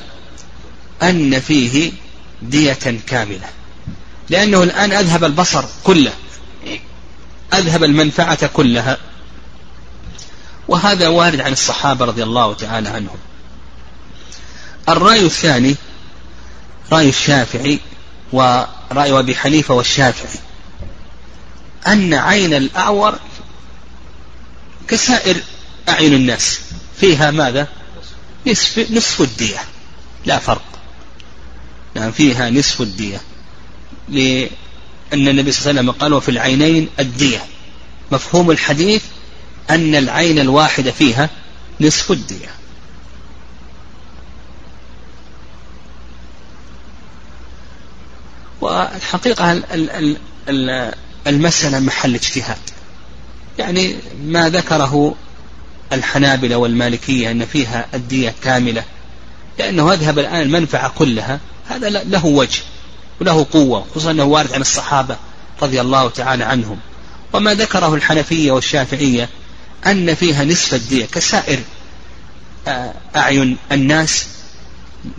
[1.03, 1.91] أن فيه
[2.41, 3.49] دية كاملة.
[4.29, 6.13] لأنه الآن أذهب البصر كله.
[7.53, 8.97] أذهب المنفعة كلها.
[10.67, 13.17] وهذا وارد عن الصحابة رضي الله تعالى عنهم.
[14.89, 15.75] الرأي الثاني
[16.91, 17.79] رأي الشافعي
[18.31, 20.39] ورأي أبي حنيفة والشافعي
[21.87, 23.19] أن عين الأعور
[24.87, 25.37] كسائر
[25.89, 26.59] أعين الناس.
[26.99, 27.67] فيها ماذا؟
[28.47, 29.59] نصف, نصف الدية.
[30.25, 30.63] لا فرق.
[31.95, 33.21] نعم فيها نصف الدية.
[34.09, 34.49] لأن
[35.13, 37.45] النبي صلى الله عليه وسلم قال وفي العينين الدية.
[38.11, 39.03] مفهوم الحديث
[39.69, 41.29] أن العين الواحدة فيها
[41.81, 42.49] نصف الدية.
[48.61, 49.63] والحقيقة
[51.27, 52.57] المسألة محل اجتهاد.
[53.59, 55.15] يعني ما ذكره
[55.93, 58.83] الحنابلة والمالكية أن فيها الدية كاملة
[59.59, 62.59] لأنه أذهب الآن المنفعة كلها هذا له وجه
[63.21, 65.17] وله قوة خصوصا أنه وارد عن الصحابة
[65.61, 66.79] رضي الله تعالى عنهم.
[67.33, 69.29] وما ذكره الحنفية والشافعية
[69.85, 71.59] أن فيها نصف الدية كسائر
[72.67, 74.27] آه، أعين الناس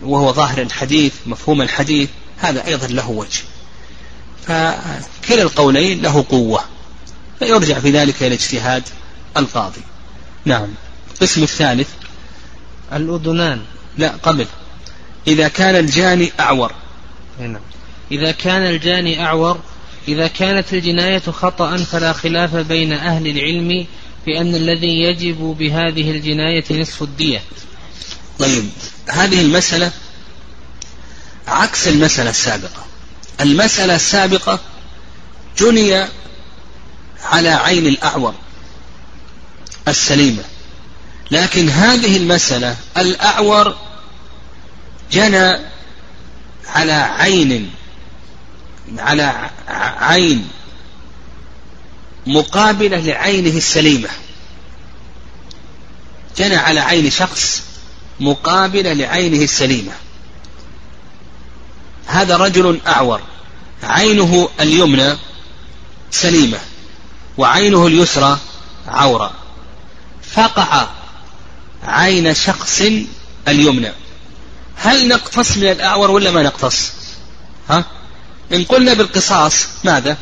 [0.01, 3.41] وهو ظاهر الحديث مفهوم الحديث هذا أيضا له وجه.
[4.47, 6.63] فكلا القولين له قوة
[7.39, 8.83] فيرجع في ذلك إلى اجتهاد
[9.37, 9.81] القاضي.
[10.49, 10.67] نعم.
[11.13, 11.87] القسم الثالث.
[12.93, 13.61] الأذنان.
[13.97, 14.45] لا قبل.
[15.27, 16.71] إذا كان الجاني أعور.
[17.39, 17.61] نعم.
[18.11, 19.59] إذا كان الجاني أعور
[20.07, 23.87] إذا كانت الجناية خطأ فلا خلاف بين أهل العلم
[24.25, 27.41] في أن الذي يجب بهذه الجناية نصف الدية.
[28.39, 28.69] طيب
[29.09, 29.91] هذه المسألة
[31.47, 32.85] عكس المسألة السابقة.
[33.41, 34.59] المسألة السابقة
[35.59, 36.05] جني
[37.23, 38.33] على عين الأعور.
[39.89, 40.43] السليمة.
[41.31, 43.77] لكن هذه المسألة الأعور
[45.11, 45.57] جنى
[46.67, 47.71] على عين
[48.97, 50.47] على عين
[52.27, 54.09] مقابلة لعينه السليمة.
[56.37, 57.63] جنى على عين شخص
[58.19, 59.91] مقابلة لعينه السليمة.
[62.05, 63.21] هذا رجل أعور.
[63.83, 65.17] عينه اليمنى
[66.11, 66.57] سليمة
[67.37, 68.39] وعينه اليسرى
[68.87, 69.33] عورة.
[70.33, 70.87] فقع
[71.83, 72.81] عين شخص
[73.47, 73.91] اليمنى.
[74.75, 76.91] هل نقتص من الأعور ولا ما نقتص؟
[77.69, 77.85] ها؟
[78.53, 80.17] إن قلنا بالقصاص ماذا؟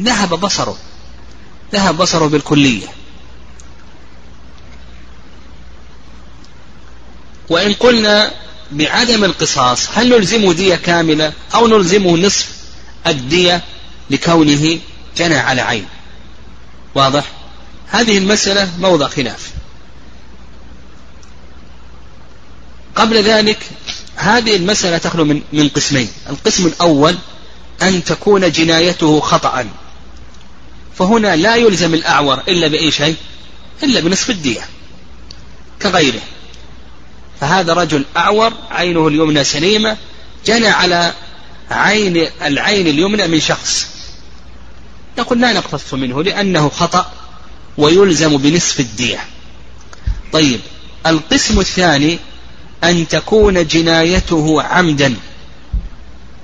[0.00, 0.78] ذهب بصره.
[1.72, 2.86] ذهب بصره بالكلية.
[7.48, 8.32] وإن قلنا
[8.72, 12.48] بعدم القصاص هل نلزمه دية كاملة أو نلزمه نصف
[13.06, 13.64] الدية
[14.10, 14.78] لكونه
[15.16, 15.86] جنى على عين؟
[16.94, 17.24] واضح؟
[17.94, 19.50] هذه المسألة موضع خلاف.
[22.94, 23.58] قبل ذلك
[24.16, 26.08] هذه المسألة تخلو من من قسمين.
[26.30, 27.18] القسم الأول
[27.82, 29.66] أن تكون جنايته خطأ.
[30.98, 33.16] فهنا لا يلزم الأعور إلا بأي شيء؟
[33.82, 34.68] إلا بنصف الدية.
[35.82, 36.20] كغيره.
[37.40, 39.96] فهذا رجل أعور عينه اليمنى سليمة
[40.46, 41.12] جنى على
[41.70, 43.86] عين العين اليمنى من شخص.
[45.18, 47.23] نقول لا نقتص منه لأنه خطأ.
[47.78, 49.24] ويلزم بنصف الدية.
[50.32, 50.60] طيب
[51.06, 52.18] القسم الثاني
[52.84, 55.14] أن تكون جنايته عمدا.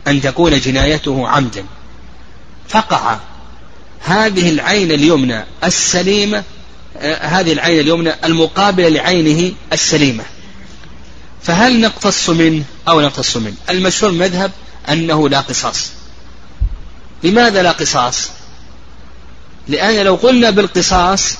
[0.09, 1.65] أن تكون جنايته عمدا.
[2.69, 3.19] فقع
[4.01, 6.45] هذه العين اليمنى السليمة
[6.99, 10.25] آه، هذه العين اليمنى المقابلة لعينه السليمة.
[11.43, 14.53] فهل نقتص منه أو نقتص منه المشهور مذهب
[14.89, 15.91] أنه لا قصاص.
[17.23, 18.31] لماذا لا قصاص؟
[19.69, 21.37] لأن لو قلنا بالقصاص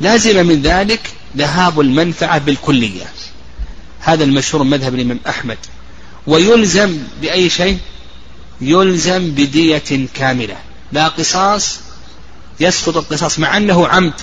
[0.00, 1.00] لازم من ذلك
[1.36, 3.04] ذهاب المنفعة بالكلية.
[4.00, 5.58] هذا المشهور مذهب الإمام أحمد.
[6.26, 7.78] ويلزم بأي شيء؟
[8.60, 10.56] يلزم بدية كاملة.
[10.92, 11.80] لا قصاص
[12.60, 14.14] يسقط القصاص مع أنه عمد.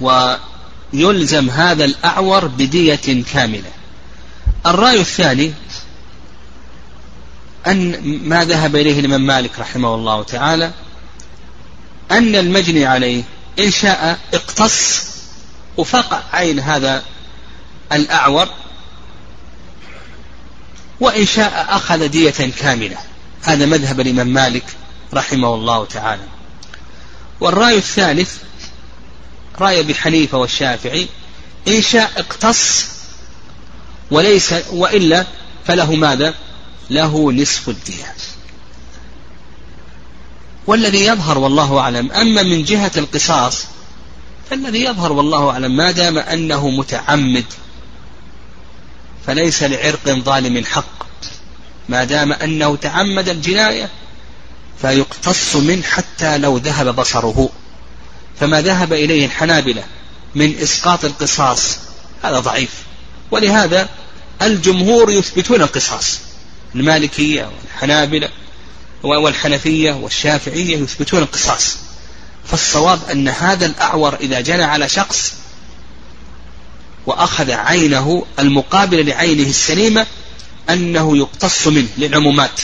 [0.00, 3.70] ويلزم هذا الأعور بدية كاملة.
[4.66, 5.52] الرأي الثاني
[7.66, 10.72] أن ما ذهب إليه الإمام مالك رحمه الله تعالى
[12.10, 13.22] أن المجني عليه
[13.58, 15.06] إن شاء اقتص
[15.76, 17.02] وفقع عين هذا
[17.92, 18.48] الأعور
[21.00, 22.96] وإن شاء أخذ دية كاملة
[23.42, 24.64] هذا مذهب الإمام مالك
[25.14, 26.22] رحمه الله تعالى
[27.40, 28.36] والرأي الثالث
[29.60, 31.08] رأي أبي حنيفة والشافعي
[31.68, 32.86] إن شاء اقتص
[34.10, 35.26] وليس وإلا
[35.66, 36.34] فله ماذا؟
[36.90, 38.14] له نصف الدية
[40.66, 43.64] والذي يظهر والله أعلم أما من جهة القصاص
[44.50, 47.44] فالذي يظهر والله أعلم ما دام أنه متعمد
[49.26, 51.02] فليس لعرق ظالم حق.
[51.88, 53.90] ما دام أنه تعمد الجناية
[54.82, 57.48] فيقتص منه حتى لو ذهب بصره.
[58.40, 59.84] فما ذهب إليه الحنابلة
[60.34, 61.78] من إسقاط القصاص
[62.22, 62.70] هذا ضعيف.
[63.30, 63.88] ولهذا
[64.42, 66.18] الجمهور يثبتون القصاص.
[66.74, 68.28] المالكية والحنابلة
[69.02, 71.76] والحنفية والشافعية يثبتون القصاص.
[72.44, 75.34] فالصواب أن هذا الأعور إذا جنى على شخص
[77.06, 80.06] وأخذ عينه المقابلة لعينه السليمة
[80.70, 82.60] أنه يقتص منه للعمومات.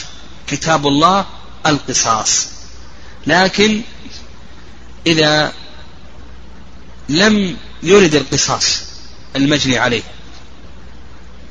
[0.47, 1.25] كتاب الله
[1.65, 2.47] القصاص.
[3.27, 3.81] لكن
[5.07, 5.53] إذا
[7.09, 8.81] لم يرد القصاص
[9.35, 10.01] المجني عليه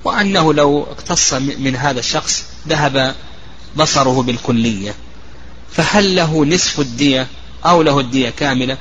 [0.08, 3.14] وأنه لو اقتص من هذا الشخص ذهب
[3.76, 4.94] بصره بالكلية
[5.72, 7.26] فهل له نصف الدية
[7.66, 8.76] أو له الدية كاملة؟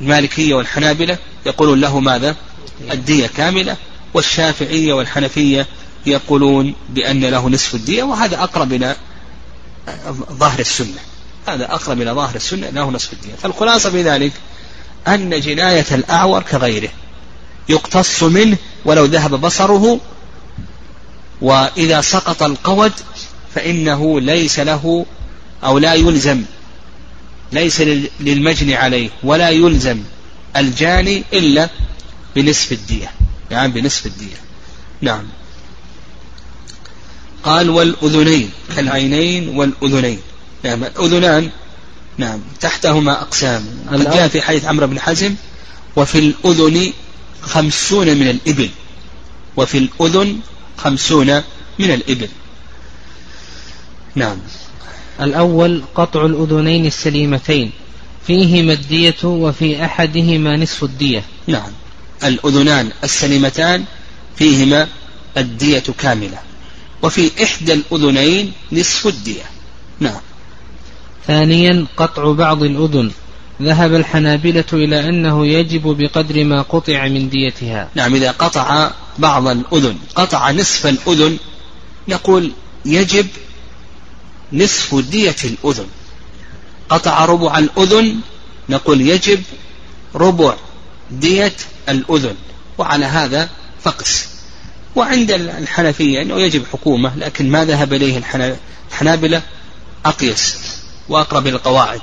[0.00, 2.36] المالكية والحنابلة يقولون له ماذا؟
[2.90, 3.76] الدية كاملة
[4.14, 5.66] والشافعية والحنفية
[6.06, 8.96] يقولون بأن له نصف الدية وهذا أقرب إلى
[10.32, 10.98] ظاهر السنة.
[11.46, 13.34] هذا أقرب إلى ظاهر السنة له نصف الدية.
[13.42, 14.32] فالخلاصة في ذلك
[15.08, 16.90] أن جناية الأعور كغيره.
[17.68, 20.00] يقتص منه ولو ذهب بصره
[21.40, 22.92] وإذا سقط القود
[23.54, 25.06] فإنه ليس له
[25.64, 26.42] أو لا يلزم
[27.52, 27.80] ليس
[28.20, 30.02] للمجني عليه ولا يلزم
[30.56, 31.68] الجاني إلا
[32.36, 33.10] بنصف الدية
[33.50, 34.36] يعني بنصف الدية.
[35.00, 35.22] نعم.
[37.42, 40.20] قال والأذنين كالعينين والأذنين.
[40.64, 41.50] نعم الأذنان
[42.18, 43.66] نعم تحتهما أقسام.
[43.92, 45.34] قد جاء في حديث عمرو بن حزم
[45.96, 46.92] وفي الأذن
[47.42, 48.70] خمسون من الإبل
[49.56, 50.40] وفي الأذن
[50.76, 51.42] خمسون
[51.78, 52.28] من الإبل.
[54.14, 54.38] نعم.
[55.20, 57.70] الأول قطع الأذنين السليمتين
[58.26, 61.24] فيهما الدية وفي أحدهما نصف الدية.
[61.46, 61.72] نعم.
[62.24, 63.84] الأذنان السليمتان
[64.36, 64.88] فيهما
[65.36, 66.38] الدية كاملة
[67.02, 69.44] وفي إحدى الأذنين نصف الدية.
[70.00, 70.20] نعم.
[71.26, 73.10] ثانيا قطع بعض الأذن
[73.60, 77.88] ذهب الحنابلة إلى أنه يجب بقدر ما قطع من ديتها.
[77.94, 81.38] نعم إذا قطع بعض الأذن قطع نصف الأذن
[82.08, 82.52] نقول
[82.84, 83.26] يجب
[84.52, 85.86] نصف دية الأذن.
[86.88, 88.20] قطع ربع الأذن
[88.68, 89.42] نقول يجب
[90.14, 90.54] ربع
[91.10, 91.52] دية
[91.88, 92.34] الأذن.
[92.78, 93.48] وعلى هذا
[93.82, 94.28] فقس.
[94.96, 98.22] وعند الحنفية أنه يجب حكومة لكن ما ذهب إليه
[98.92, 99.42] الحنابلة؟
[100.04, 100.56] أقيس
[101.08, 102.00] وأقرب القواعد.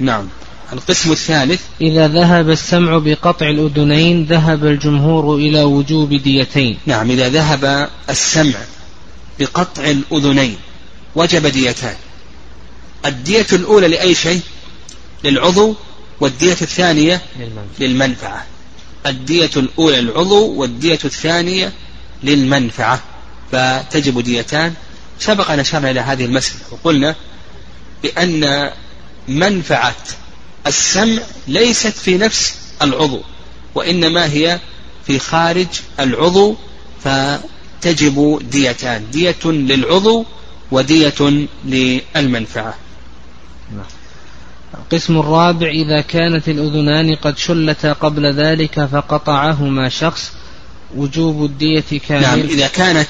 [0.00, 0.28] نعم.
[0.72, 1.60] القسم الثالث.
[1.80, 6.78] إذا ذهب السمع بقطع الأذنين ذهب الجمهور إلى وجوب ديتين.
[6.86, 8.58] نعم إذا ذهب السمع
[9.38, 10.56] بقطع الأذنين
[11.14, 11.94] وجب ديتان.
[13.06, 14.40] الدية الأولى لأي شيء؟
[15.24, 15.74] للعضو
[16.20, 17.20] والدية الثانية
[17.78, 18.46] للمنفعة.
[19.06, 21.72] الدية الأولى للعضو والدية الثانية
[22.22, 23.00] للمنفعة.
[23.52, 24.74] فتجب ديتان.
[25.18, 27.14] سبق أن أشرنا إلى هذه المسألة وقلنا
[28.02, 28.70] بأن
[29.28, 29.96] منفعة.
[30.66, 33.20] السمع ليست في نفس العضو
[33.74, 34.60] وإنما هي
[35.06, 35.66] في خارج
[36.00, 36.56] العضو
[37.04, 40.26] فتجب ديتان دية للعضو
[40.70, 42.74] ودية للمنفعة.
[44.74, 50.32] القسم الرابع إذا كانت الأذنان قد شلتا قبل ذلك فقطعهما شخص
[50.96, 52.22] وجوب الدية كامل.
[52.22, 53.08] نعم إذا كانت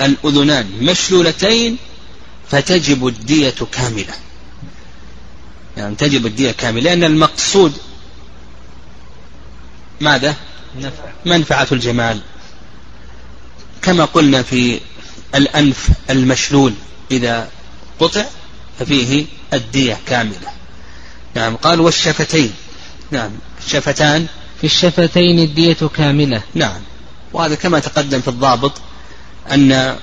[0.00, 1.76] الأذنان مشلولتين
[2.48, 4.14] فتجب الدية كاملة.
[5.76, 7.72] يعني تجب الدية كاملة لأن المقصود
[10.00, 10.36] ماذا؟
[11.26, 12.20] منفعة الجمال.
[13.82, 14.80] كما قلنا في
[15.34, 16.72] الأنف المشلول
[17.10, 17.48] إذا
[18.00, 18.24] قطع
[18.78, 20.52] ففيه الدية كاملة.
[21.34, 22.52] نعم قال والشفتين.
[23.10, 23.30] نعم
[23.66, 24.26] الشفتان.
[24.60, 26.42] في الشفتين الدية كاملة.
[26.54, 26.80] نعم
[27.32, 28.72] وهذا كما تقدم في الضابط
[29.52, 29.96] أن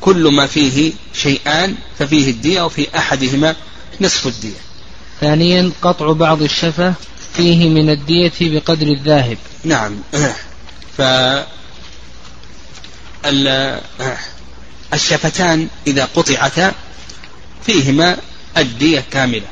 [0.00, 3.56] كل ما فيه شيئان ففيه الدية وفي أحدهما
[4.00, 4.71] نصف الدية.
[5.22, 6.94] ثانيا قطع بعض الشفة
[7.34, 9.38] فيه من الدية بقدر الذاهب.
[9.64, 10.00] نعم.
[10.98, 11.02] ف
[14.94, 16.74] الشفتان إذا قطعتا
[17.66, 18.16] فيهما
[18.56, 19.46] الدية كاملة.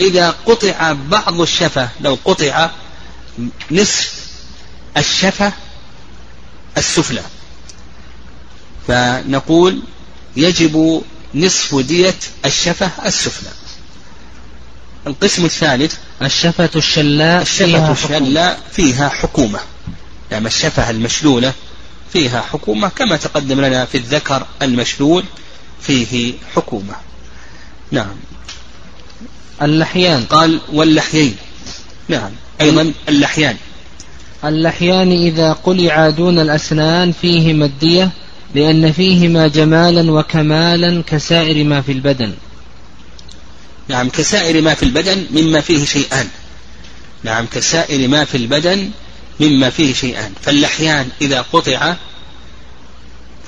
[0.00, 2.70] إذا قطع بعض الشفة لو قطع
[3.70, 4.14] نصف
[4.96, 5.52] الشفة
[6.76, 7.22] السفلى
[8.88, 9.82] فنقول
[10.36, 11.02] يجب
[11.34, 12.14] نصف دية
[12.44, 13.61] الشفة السفلى.
[15.06, 19.58] القسم الثالث الشفة الشلاء الشفة فيها الشلاء فيها حكومة.
[20.30, 21.52] يعني الشفة المشلولة
[22.12, 25.24] فيها حكومة كما تقدم لنا في الذكر المشلول
[25.80, 26.94] فيه حكومة.
[27.90, 28.14] نعم.
[29.62, 30.24] اللحيان.
[30.24, 31.36] قال واللحيين.
[32.08, 32.30] نعم.
[32.60, 33.56] أيضا اللحيان.
[34.44, 38.10] اللحيان إذا قلعا دون الأسنان فيهما الدية
[38.54, 42.32] لأن فيهما جمالا وكمالا كسائر ما في البدن.
[43.88, 46.28] نعم كسائر ما في البدن مما فيه شيئان.
[47.22, 48.90] نعم كسائر ما في البدن
[49.40, 50.32] مما فيه شيئان.
[50.42, 51.94] فاللحيان إذا قطع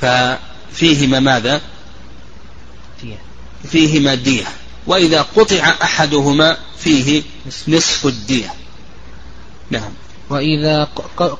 [0.00, 1.60] ففيهما ماذا؟
[3.70, 4.44] فيهما دية.
[4.86, 7.22] وإذا قطع أحدهما فيه
[7.68, 8.06] نصف.
[8.06, 8.54] الدية.
[9.70, 9.92] نعم.
[10.30, 10.84] وإذا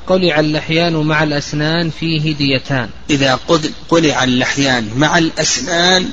[0.07, 2.89] قلع اللحيان مع الأسنان فيه ديتان.
[3.11, 3.39] إذا
[3.89, 6.11] قلع اللحيان مع الأسنان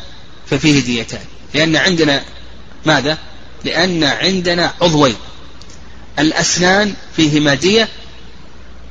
[0.50, 1.26] ففيه ديتان.
[1.54, 2.24] لأن عندنا
[2.86, 3.18] ماذا؟
[3.66, 5.16] لأن عندنا عضوين.
[6.20, 7.90] الأسنان فيهما دية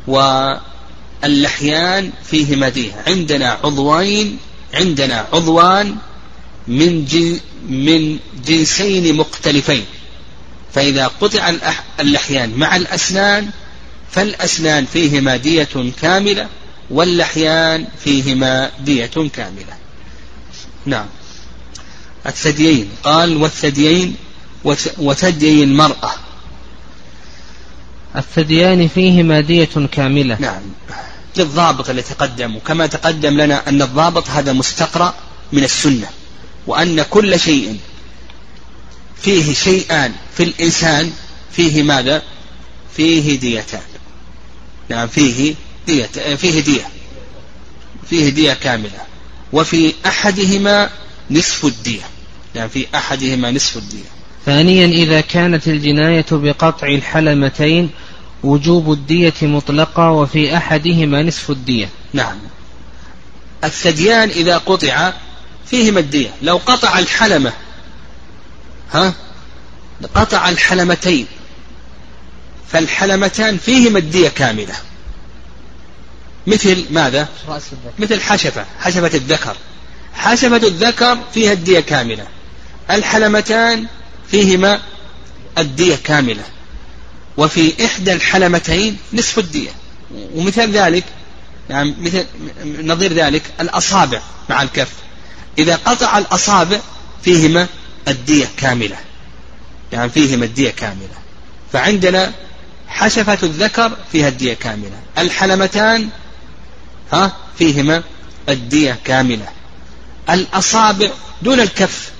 [0.07, 4.39] واللحيان فيهما دية عندنا عضوين
[4.75, 5.97] عندنا عضوان
[6.69, 7.07] من
[7.69, 9.85] من جنسين مختلفين.
[10.75, 11.53] فإذا قطع
[12.01, 13.51] اللحيان مع الأسنان
[14.11, 16.49] فالأسنان فيهما دية كاملة
[16.91, 19.75] واللحيان فيهما دية كاملة.
[20.87, 21.07] نعم.
[22.27, 22.89] الثديين.
[23.05, 24.17] قال والثديين
[24.99, 26.11] وثدي المرأة.
[28.17, 30.37] الثديان فيهما دية كاملة.
[30.41, 30.63] نعم.
[31.37, 35.15] للضابط اللي تقدم وكما تقدم لنا أن الضابط هذا مستقرأ
[35.53, 36.07] من السنة
[36.67, 37.79] وأن كل شيء
[39.23, 41.13] فيه شيئان في الإنسان
[41.53, 42.23] فيه ماذا؟
[42.97, 43.81] فيه ديتان.
[44.89, 45.55] نعم فيه
[45.87, 46.07] دية
[46.37, 46.89] فيه دية.
[48.11, 49.01] فيه دية كاملة.
[49.53, 50.91] وفي أحدهما
[51.31, 52.03] نصف الدية.
[52.55, 54.05] نعم في أحدهما نصف الدية.
[54.47, 57.91] ثانيا إذا كانت الجناية بقطع الحلمتين
[58.43, 61.89] وجوب الدية مطلقة وفي أحدهما نصف الدية.
[62.13, 62.39] نعم.
[63.65, 65.13] الثديان إذا قطع
[65.67, 66.31] فيهما الدية.
[66.43, 67.53] لو قطع الحلمة
[68.93, 69.15] ها؟
[70.15, 71.27] قطع الحلمتين
[72.69, 74.75] فالحلمتان فيهما الدية كاملة.
[76.47, 77.29] مثل ماذا؟
[77.99, 78.65] مثل حشفة.
[78.81, 79.57] حشفة الذكر.
[80.15, 82.27] حشفة الذكر فيها الدية كاملة.
[82.91, 83.87] الحلمتان
[84.31, 84.81] فيهما
[85.59, 86.43] الدية كاملة.
[87.37, 89.71] وفي إحدى الحلمتين نصف الدية.
[90.35, 91.05] ومثال ذلك
[91.69, 92.27] نعم مثل
[92.87, 94.93] نظير ذلك الأصابع مع الكف.
[95.59, 96.81] إذا قطع الأصابع
[97.25, 97.67] فيهما
[98.09, 98.97] الدية كاملة.
[99.93, 101.21] يعني فيهما الدية كاملة.
[101.73, 102.33] فعندنا
[102.89, 104.97] حشفة الذكر فيها الدية كاملة.
[105.19, 106.09] الحلمتان
[107.13, 108.03] ها فيهما
[108.49, 109.49] الدية كاملة.
[110.31, 111.11] الأصابع
[111.43, 112.11] دون الكف.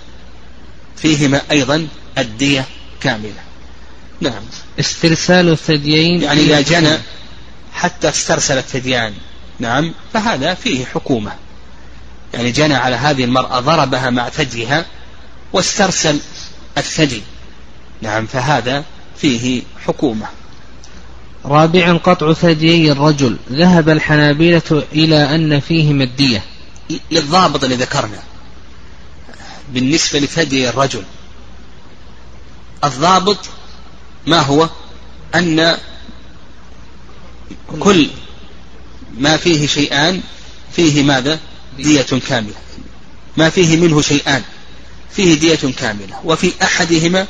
[0.97, 1.89] فيهما أيضا
[2.19, 2.67] الدية
[3.01, 3.43] كاملة.
[4.21, 4.43] نعم.
[4.81, 6.99] استرسال الثديين يعني إذا جنى
[7.75, 9.15] حتى استرسل الثديان.
[9.59, 9.95] نعم.
[10.13, 11.33] فهذا فيه حكومة.
[12.35, 14.87] يعني جنى على هذه المرأة ضربها مع ثديها
[15.53, 16.19] واسترسل
[16.79, 17.23] الثدي.
[18.03, 18.27] نعم.
[18.27, 18.85] فهذا
[19.17, 20.27] فيه حكومة.
[21.45, 23.37] رابعا قطع ثديي الرجل.
[23.53, 26.43] ذهب الحنابلة إلى أن فيه مدية
[27.11, 28.23] للضابط اللي ذكرنا.
[29.73, 31.03] بالنسبة لثدي الرجل.
[32.85, 33.39] الضابط
[34.27, 34.69] ما هو؟
[35.35, 35.79] أن
[37.81, 38.11] كل
[39.19, 40.21] ما فيه شيئان
[40.73, 41.41] فيه ماذا؟
[41.79, 42.55] دية كاملة.
[43.37, 44.43] ما فيه منه شيئان
[45.13, 46.21] فيه دية كاملة.
[46.25, 47.27] وفي أحدهما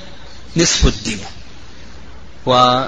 [0.57, 1.31] نصف الدية.
[2.47, 2.85] و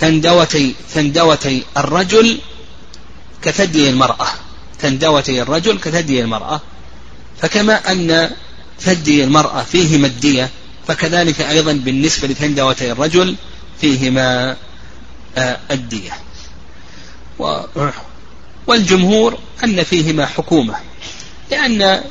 [0.00, 2.38] ثندوتي ثندوتي الرجل
[3.42, 4.26] كثدي المرأة
[4.80, 6.60] ثندوتي الرجل كثدي المرأة.
[7.42, 8.30] فكما أن
[8.80, 10.50] ثدي المرأة فيه مدية
[10.88, 13.36] فكذلك أيضا بالنسبة لثندوتي الرجل
[13.80, 14.56] فيهما
[15.36, 16.12] آه، الدية
[18.66, 20.74] والجمهور أن فيهما حكومة
[21.50, 22.04] لأن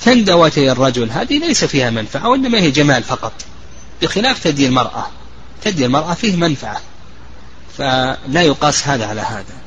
[0.00, 3.32] ثندوتي الرجل هذه ليس فيها منفعة وإنما هي جمال فقط.
[4.02, 5.06] بخلاف ثدي المرأة
[5.64, 6.80] ثدي المرأة فيه منفعة
[7.78, 9.65] فلا يقاس هذا على هذا.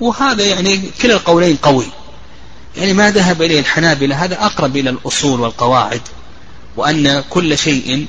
[0.00, 1.86] وهذا يعني كلا القولين قوي.
[2.76, 6.00] يعني ما ذهب إليه الحنابلة هذا أقرب إلى الأصول والقواعد
[6.76, 8.06] وأن كل شيء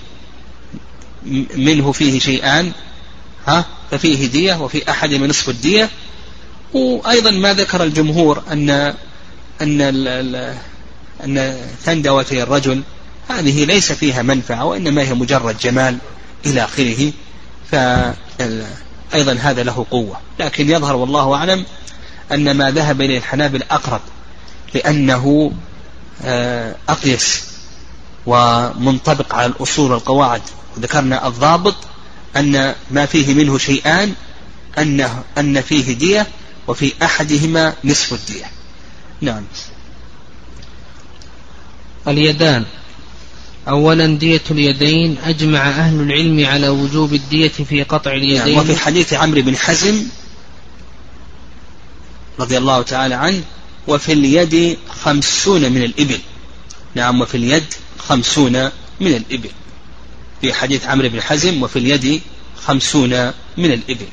[1.56, 2.72] منه فيه شيئان
[3.48, 5.90] ها ففيه دية وفي أحد من نصف الدية.
[6.74, 8.94] وأيضا ما ذكر الجمهور أن
[9.62, 9.82] أن
[11.24, 12.84] أن ثندوتي الرجل
[13.30, 15.98] هذه ليس فيها منفعة وإنما هي مجرد جمال
[16.46, 17.12] إلى آخره.
[19.12, 20.18] فأيضا هذا له قوة.
[20.40, 21.66] لكن يظهر والله أعلم
[22.32, 24.02] أن ما ذهب إليه الحنابل أقرب
[24.74, 25.52] لأنه
[26.24, 27.44] آه، أقيس
[28.26, 30.42] ومنطبق على الأصول والقواعد.
[30.80, 31.76] ذكرنا الضابط
[32.36, 34.14] أن ما فيه منه شيئان
[34.78, 36.28] أنه أن فيه دية
[36.68, 38.46] وفي أحدهما نصف الدية.
[39.22, 39.44] نعم.
[42.08, 42.66] اليدان.
[43.68, 48.56] أولا دية اليدين أجمع أهل العلم على وجوب الدية في قطع اليدين.
[48.56, 50.06] نعم وفي حديث عمرو بن حزم
[52.40, 53.44] رضي الله تعالى عنه
[53.88, 56.20] وفي اليد خمسون من الإبل.
[56.96, 57.64] نعم وفي اليد
[57.98, 59.50] خمسون من الإبل.
[60.42, 62.22] في حديث عمرو بن حزم وفي اليد
[62.66, 64.08] خمسون من الإبل.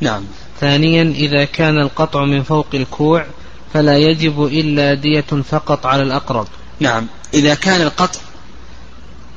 [0.00, 0.24] نعم.
[0.60, 3.26] ثانيا إذا كان القطع من فوق الكوع
[3.74, 6.46] فلا يجب إلا دية فقط على الأقرب.
[6.80, 7.06] نعم.
[7.34, 8.20] إذا كان القطع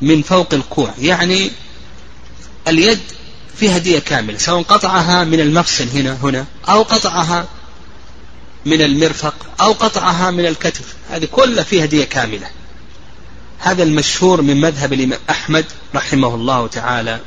[0.02, 0.94] من فوق الكوع.
[1.00, 1.52] يعني
[2.68, 3.00] اليد
[3.56, 7.48] فيها دية كاملة سواء قطعها من المفصل هنا هنا أو قطعها
[8.66, 10.94] من المرفق أو قطعها من الكتف.
[11.10, 12.48] هذه كلها فيها دية كاملة.
[13.60, 17.20] هذا المشهور من مذهب الإمام أحمد رحمه الله تعالى.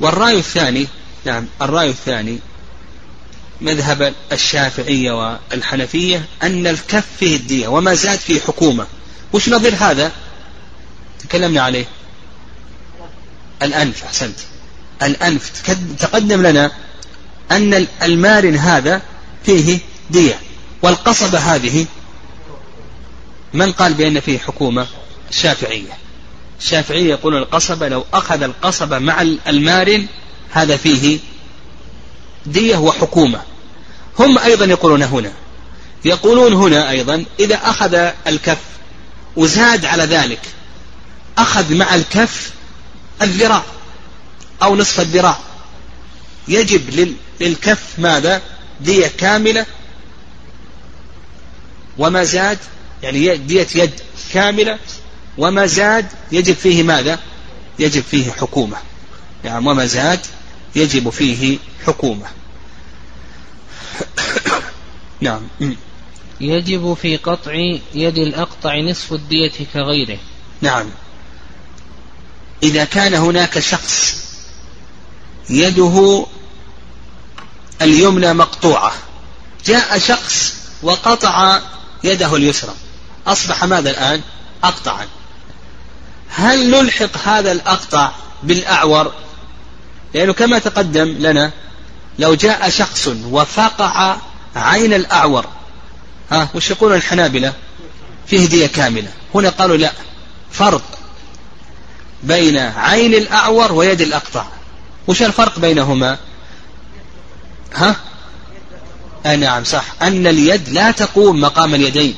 [0.00, 0.86] والرأي الثاني
[1.24, 2.38] نعم الرأي الثاني
[3.60, 8.86] مذهب الشافعية والحنفية أن الكف فيه الدية وما زاد فيه حكومة.
[9.32, 10.12] وش نظير هذا؟
[11.28, 11.86] تكلمنا عليه.
[13.62, 14.36] الأنف أحسنت.
[15.02, 15.62] الأنف
[16.00, 16.70] تقدم لنا
[17.50, 19.02] أن المارن هذا
[19.44, 19.78] فيه
[20.10, 20.38] دية.
[20.82, 21.86] والقصبة هذه
[23.54, 24.86] من قال بأن فيه حكومة؟
[25.30, 25.92] الشافعية.
[26.60, 30.06] الشافعية يقولون القصبة لو أخذ القصبة مع المارن
[30.50, 31.18] هذا فيه
[32.46, 33.42] دية وحكومة.
[34.18, 35.32] هم أيضا يقولون هنا.
[36.04, 37.94] يقولون هنا أيضا إذا أخذ
[38.26, 38.58] الكف
[39.36, 40.40] وزاد على ذلك
[41.38, 42.52] أخذ مع الكف
[43.22, 43.62] الذراع
[44.62, 45.38] أو نصف الذراع.
[46.48, 48.42] يجب للكف ماذا؟
[48.80, 49.66] دية كاملة.
[51.98, 52.58] وما زاد؟
[53.02, 54.00] يعني دية يد
[54.32, 54.78] كاملة.
[55.38, 57.18] وما زاد؟ يجب فيه ماذا؟
[57.78, 58.76] يجب فيه حكومة.
[59.44, 60.20] يعني وما زاد؟
[60.76, 62.26] يجب فيه حكومة.
[65.20, 65.48] نعم.
[66.40, 67.52] يجب في قطع
[67.94, 70.18] يد الأقطع نصف الدية كغيره.
[70.60, 70.90] نعم.
[72.64, 74.16] إذا كان هناك شخص
[75.50, 76.26] يده
[77.82, 78.92] اليمنى مقطوعة
[79.66, 81.60] جاء شخص وقطع
[82.04, 82.74] يده اليسرى
[83.26, 84.20] أصبح ماذا الآن؟
[84.64, 85.06] أقطعا.
[86.28, 88.12] هل نلحق هذا الأقطع
[88.42, 89.12] بالأعور؟
[90.14, 91.52] لأنه كما تقدم لنا
[92.18, 94.16] لو جاء شخص وفقع
[94.56, 95.46] عين الأعور
[96.30, 97.52] ها وش يقولون الحنابلة
[98.26, 99.92] فيه دية كاملة هنا قالوا لا
[100.52, 101.03] فرق.
[102.24, 104.46] بين عين الأعور ويد الأقطع.
[105.06, 106.18] وش الفرق بينهما؟
[107.74, 107.96] ها؟
[109.26, 109.84] آه نعم صح.
[110.02, 112.14] أن اليد لا تقوم مقام اليدين.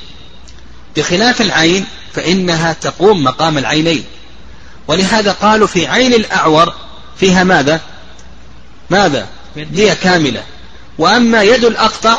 [0.97, 1.85] بخلاف العين
[2.15, 4.05] فإنها تقوم مقام العينين.
[4.89, 6.75] ولهذا قالوا في عين الأعور
[7.21, 7.81] فيها ماذا؟
[8.91, 10.43] ماذا؟ دية كاملة.
[10.99, 12.19] وأما يد الأقطع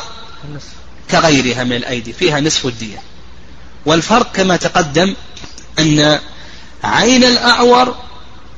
[1.11, 3.01] كغيرها من الأيدي فيها نصف الدية.
[3.85, 5.15] والفرق كما تقدم
[5.79, 6.19] أن
[6.87, 7.95] عين الأعور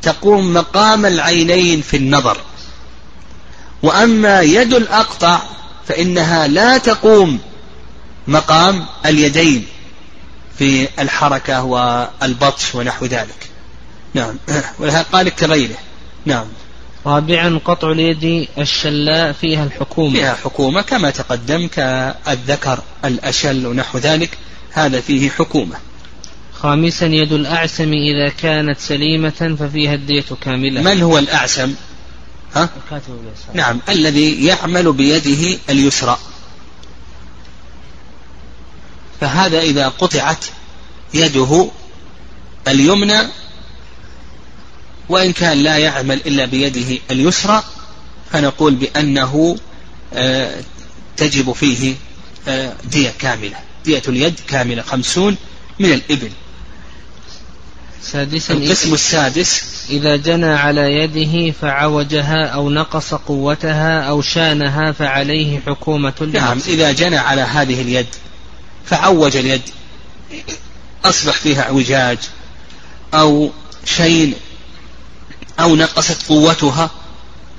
[0.02, 2.38] تقوم مقام العينين في النظر.
[3.84, 5.42] وأما يد الأقطع
[5.88, 7.40] فإنها لا تقوم
[8.28, 9.66] مقام اليدين
[10.58, 13.50] في الحركة والبطش ونحو ذلك.
[14.14, 14.36] نعم.
[14.80, 15.78] ولها قال كغيره.
[16.26, 16.46] نعم.
[17.06, 20.14] رابعا قطع اليد الشلاء فيها الحكومة.
[20.14, 24.38] فيها حكومة كما تقدم كالذكر الأشل ونحو ذلك.
[24.72, 25.76] هذا فيه حكومة.
[26.62, 30.82] خامسا يد الأعسم إذا كانت سليمة ففيها الدية كاملة.
[30.82, 31.76] من هو الأعسم
[32.56, 32.70] ها؟
[33.54, 36.18] نعم الذي يعمل بيده اليسرى.
[39.22, 40.46] فهذا إذا قطعت
[41.14, 41.72] يده
[42.68, 43.20] اليمنى
[45.10, 47.64] وإن كان لا يعمل إلا بيده اليسرى
[48.32, 49.58] فنقول بأنه
[50.14, 50.62] آه،
[51.18, 51.96] تجب فيه
[52.48, 53.58] آه، دية كاملة.
[53.86, 55.38] دية اليد كاملة خمسون
[55.80, 56.32] من الإبل.
[58.02, 59.64] سادسا القسم السادس.
[59.90, 67.18] إذا جنى على يده فعوجها أو نقص قوتها أو شانها فعليه حكومة نعم إذا جنى
[67.18, 68.08] على هذه اليد
[68.86, 69.62] فعوج اليد
[71.06, 72.18] أصبح فيها اعوجاج
[73.14, 73.52] أو
[73.86, 74.34] شين
[75.60, 76.92] أو نقصت قوتها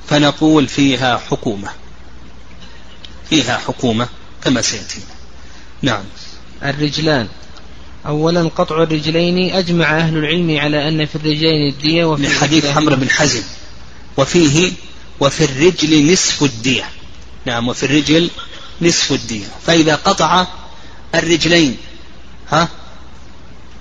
[0.09, 1.71] فنقول فيها حكومة.
[3.31, 4.09] فيها حكومة
[4.45, 5.01] كما سيأتي
[5.83, 6.05] نعم.
[6.63, 7.29] الرجلان.
[8.07, 12.97] أولا قطع الرجلين أجمع أهل العلم على أن في الرجلين الدية وفي من حديث عمرو
[12.97, 13.43] بن حزم.
[14.17, 14.73] وفيه
[15.21, 16.85] وفي الرجل نصف الدية.
[17.47, 18.31] نعم وفي الرجل
[18.83, 19.47] نصف الدية.
[19.67, 20.47] فإذا قطع
[21.15, 21.77] الرجلين
[22.51, 22.69] ها؟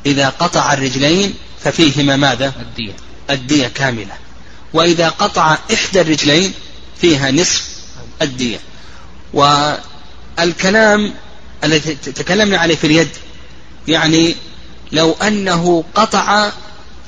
[0.06, 2.94] إذا قطع الرجلين ففيهما ماذا؟ الدية.
[3.30, 4.14] الدية كاملة.
[4.74, 6.54] وإذا قطع إحدى الرجلين
[7.02, 7.70] فيها نصف
[8.22, 8.60] الدية.
[9.34, 11.14] والكلام
[11.64, 13.10] الذي تكلمنا عليه في اليد
[13.88, 14.36] يعني
[14.92, 16.52] لو أنه قطع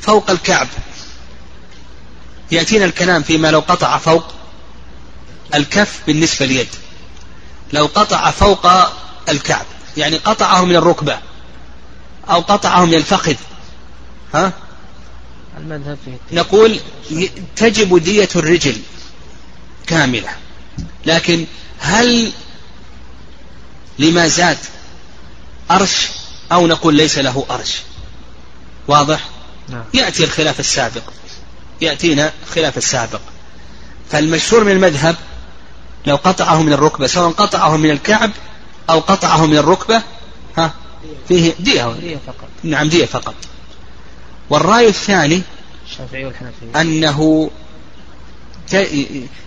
[0.02, 0.68] فوق الكعب.
[2.52, 4.26] يأتينا الكلام فيما لو قطع فوق
[5.56, 6.68] الكف بالنسبة لليد.
[7.74, 8.68] لو قطع فوق
[9.30, 9.66] الكعب
[9.98, 11.20] يعني قطعه من الركبة
[12.30, 13.36] أو قطعه من الفخذ.
[14.34, 14.54] ها؟
[15.58, 16.80] المذهب فيه نقول
[17.56, 18.78] تجب دية الرجل
[19.88, 20.30] كاملة.
[21.06, 21.46] لكن
[21.80, 22.32] هل
[24.00, 24.58] لما زاد
[25.72, 26.08] أرش
[26.52, 27.82] أو نقول ليس له أرش.
[28.88, 29.30] واضح؟
[29.70, 29.84] نعم.
[29.94, 31.04] يأتي الخلاف السابق.
[31.82, 33.22] يأتينا خلاف السابق.
[34.12, 35.16] فالمشهور من المذهب
[36.06, 38.32] لو قطعه من الركبة سواء قطعه من الكعب
[38.90, 40.04] أو قطعه من الركبة
[40.58, 40.74] ها
[41.28, 42.50] فيه دية, دية فقط.
[42.64, 43.36] نعم دية فقط.
[44.50, 45.42] والرأي الثاني
[45.86, 46.82] الشافعي والحنفية.
[46.82, 47.50] أنه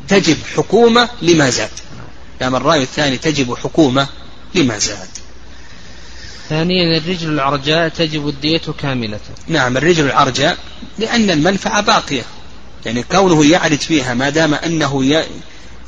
[0.08, 1.70] تجب حكومة لما زاد.
[2.40, 4.08] يعني الرأي الثاني تجب حكومة
[4.54, 5.08] لما زاد.
[6.48, 9.20] ثانيا الرجل العرجاء تجب الدية كاملة.
[9.48, 10.58] نعم الرجل العرجاء
[10.98, 12.22] لأن المنفعة باقية.
[12.86, 15.24] يعني كونه يعرج فيها ما دام أنه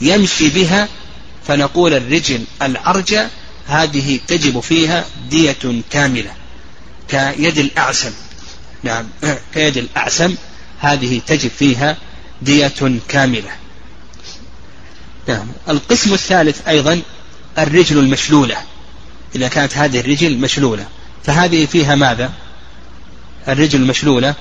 [0.01, 0.89] يمشي بها
[1.47, 3.29] فنقول الرجل العرجة
[3.67, 6.31] هذه تجب فيها دية كاملة.
[7.09, 8.13] كيد الأعسم.
[8.83, 9.09] نعم
[9.55, 10.35] كيد الأعسم
[10.79, 11.97] هذه تجب فيها
[12.43, 13.51] دية كاملة.
[15.29, 17.03] نعم القسم الثالث أيضا
[17.59, 18.57] الرجل المشلولة.
[19.35, 20.87] إذا كانت هذه الرجل مشلولة.
[21.25, 22.33] فهذه فيها ماذا؟
[23.49, 24.35] الرجل المشلولة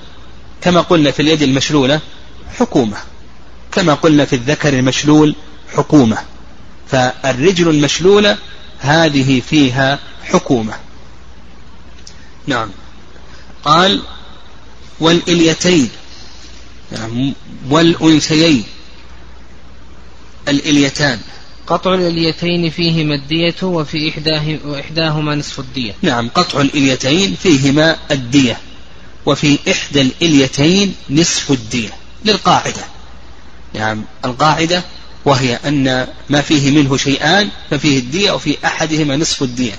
[0.62, 2.00] كما قلنا في اليد المشلولة
[2.60, 2.98] حكومة.
[3.72, 5.36] كما قلنا في الذكر المشلول
[5.76, 6.18] حكومة.
[6.92, 8.38] فالرجل المشلولة
[8.80, 10.74] هذه فيها حكومة.
[12.48, 12.70] نعم.
[13.64, 14.04] قال
[15.00, 15.90] والإليتين.
[16.92, 17.34] نعم.
[17.70, 18.64] والأنثيين.
[20.48, 21.20] الإليتان.
[21.68, 25.94] قطع الإليتين فيهما الدية وفي إحداه وإحداهما نصف الدية.
[26.02, 28.58] نعم قطع الإليتين فيهما الدية
[29.26, 31.90] وفي إحدى الإليتين نصف الدية
[32.26, 32.82] للقاعدة.
[33.74, 34.84] نعم القاعدة
[35.26, 39.74] وهي أن ما فيه منه شيئان ففيه الدية وفي أحدهما نصف الدية.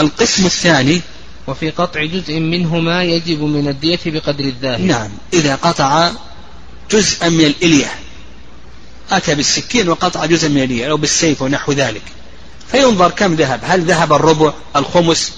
[0.00, 1.00] القسم الثاني
[1.46, 4.80] وفي قطع جزء منهما يجب من الدية بقدر الذاهب.
[4.80, 6.10] نعم إذا قطع
[6.90, 8.01] جزءا من الإلية
[9.16, 12.02] أتى بالسكين وقطع جزءا من الإلية أو بالسيف ونحو ذلك.
[12.72, 13.60] فينظر كم ذهب.
[13.62, 15.32] هل ذهب الربع الخمس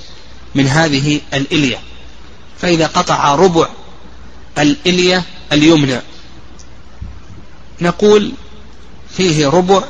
[0.54, 1.78] من هذه الإلية؟
[2.60, 3.68] فإذا قطع ربع
[4.58, 5.22] الإلية
[5.52, 6.00] اليمنى
[7.80, 8.32] نقول
[9.16, 9.84] فيه ربع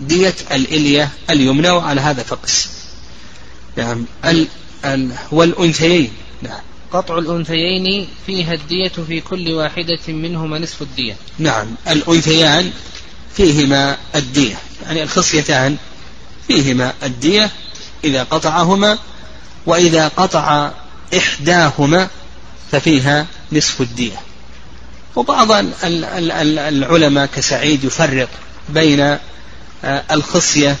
[0.00, 2.68] دية الإلية اليمنى وعلى هذا فقس.
[3.76, 4.04] نعم.
[4.24, 4.46] ال
[4.84, 6.12] ال والأنثيين.
[6.42, 6.60] نعم.
[6.92, 11.16] قطع الأنثيين فيها الدية في كل واحدة منهما نصف الدية.
[11.38, 11.66] نعم.
[11.88, 12.72] الأنثيان
[13.36, 14.56] فيهما الدية.
[14.86, 15.76] يعني الخصيتان
[16.48, 17.50] فيهما الدية
[18.04, 18.98] إذا قطعهما
[19.66, 20.70] وإذا قطع
[21.16, 22.08] إحداهما
[22.72, 24.16] ففيها نصف الدية.
[25.16, 25.48] وبعض
[25.84, 28.28] العلماء كسعيد يفرق
[28.68, 29.00] بين
[29.84, 30.76] آه، الخصية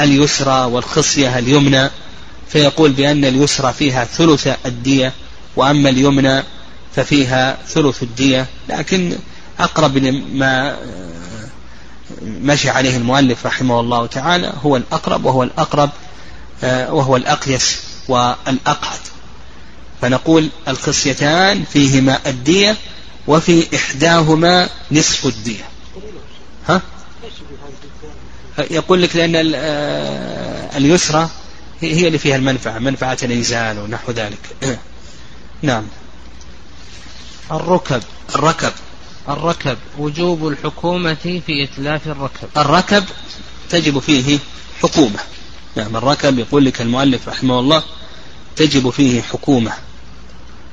[0.00, 1.90] اليسرى والخصية اليمنى
[2.48, 5.12] فيقول بأن اليسرى فيها ثلث الدية
[5.56, 6.42] وأما اليمنى
[6.96, 8.46] ففيها ثلث الدية.
[8.68, 9.16] لكن
[9.60, 9.98] أقرب
[10.32, 11.43] ما آه،
[12.22, 15.90] مشي عليه المؤلف رحمه الله تعالى هو الأقرب وهو الأقرب
[16.64, 19.00] آه، وهو الأقيس والأقعد.
[20.02, 22.76] فنقول الخصيتان فيهما الدية
[23.26, 25.64] وفي إحداهما نصف الدية.
[26.68, 26.80] ها؟
[28.70, 31.28] يقول لك لأن آه، اليسرى
[31.80, 34.38] هي اللي فيها المنفعة منفعة الإنزال ونحو ذلك.
[35.62, 35.84] نعم.
[37.50, 38.02] الركب.
[38.34, 38.72] الركب.
[39.28, 42.48] الركب وجوب الحكومة في إتلاف الركب.
[42.56, 43.04] الركب
[43.70, 44.38] تجب فيه
[44.82, 45.18] حكومة.
[45.76, 47.82] نعم الركب يقول لك المؤلف رحمه الله
[48.56, 49.72] تجب فيه حكومة.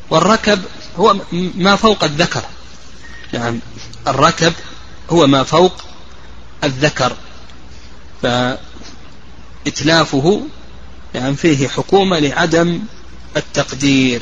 [0.09, 0.61] والركب
[0.97, 2.43] هو ما فوق الذكر.
[3.33, 3.59] نعم
[4.07, 4.53] الركب
[5.09, 5.73] هو ما فوق
[6.63, 7.15] الذكر.
[9.65, 10.41] فإتلافه
[11.13, 12.79] نعم فيه حكومة لعدم
[13.37, 14.21] التقدير.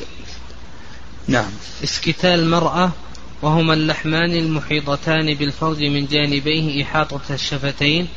[1.28, 1.52] نعم.
[1.84, 2.92] اسكتال المرأة
[3.42, 8.08] وهما اللحمان المحيطتان بالفوز من جانبيه إحاطة الشفتين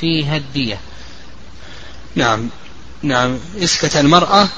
[0.00, 0.80] فيها الدية.
[2.14, 2.48] نعم.
[3.02, 3.38] نعم.
[3.58, 4.48] اسكت المرأة.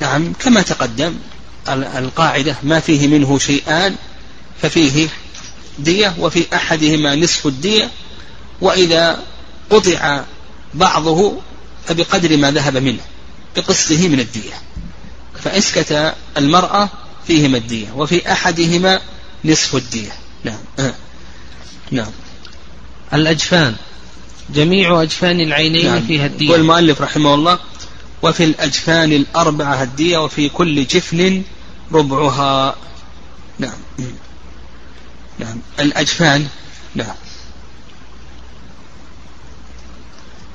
[0.00, 0.32] نعم.
[0.32, 1.14] كما تقدم
[1.68, 3.96] القاعدة ما فيه منه شيئان
[4.62, 5.08] ففيه
[5.78, 7.90] دية وفي أحدهما نصف الدية
[8.60, 9.22] وإذا
[9.70, 10.24] قطع
[10.74, 11.40] بعضه
[11.86, 13.00] فبقدر ما ذهب منه
[13.56, 14.54] بقسطه من الدية.
[15.42, 16.88] فإسكت المرأة
[17.26, 19.00] فيهما الدية وفي أحدهما
[19.44, 20.12] نصف الدية
[20.44, 20.58] نعم.
[20.78, 20.94] آه.
[21.90, 22.10] نعم.
[23.14, 23.76] الأجفان.
[24.54, 26.06] جميع أجفان العينين نعم.
[26.06, 26.50] فيها الدية.
[26.50, 27.58] والمؤلف رحمه الله
[28.22, 31.42] وفي الأجفان الأربعة الدية وفي كل جفن
[31.92, 32.76] ربعها.
[33.58, 33.78] نعم.
[35.38, 35.58] نعم.
[35.80, 36.48] الأجفان.
[36.94, 37.14] نعم.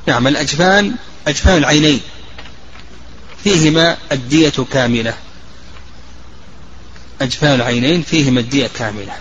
[0.08, 0.28] نعم.
[0.28, 0.96] الأجفان
[1.28, 2.02] أجفان العينين.
[3.44, 5.14] فيهما الدية كاملة.
[7.22, 9.14] أجفان العينين فيهما الدية كاملة.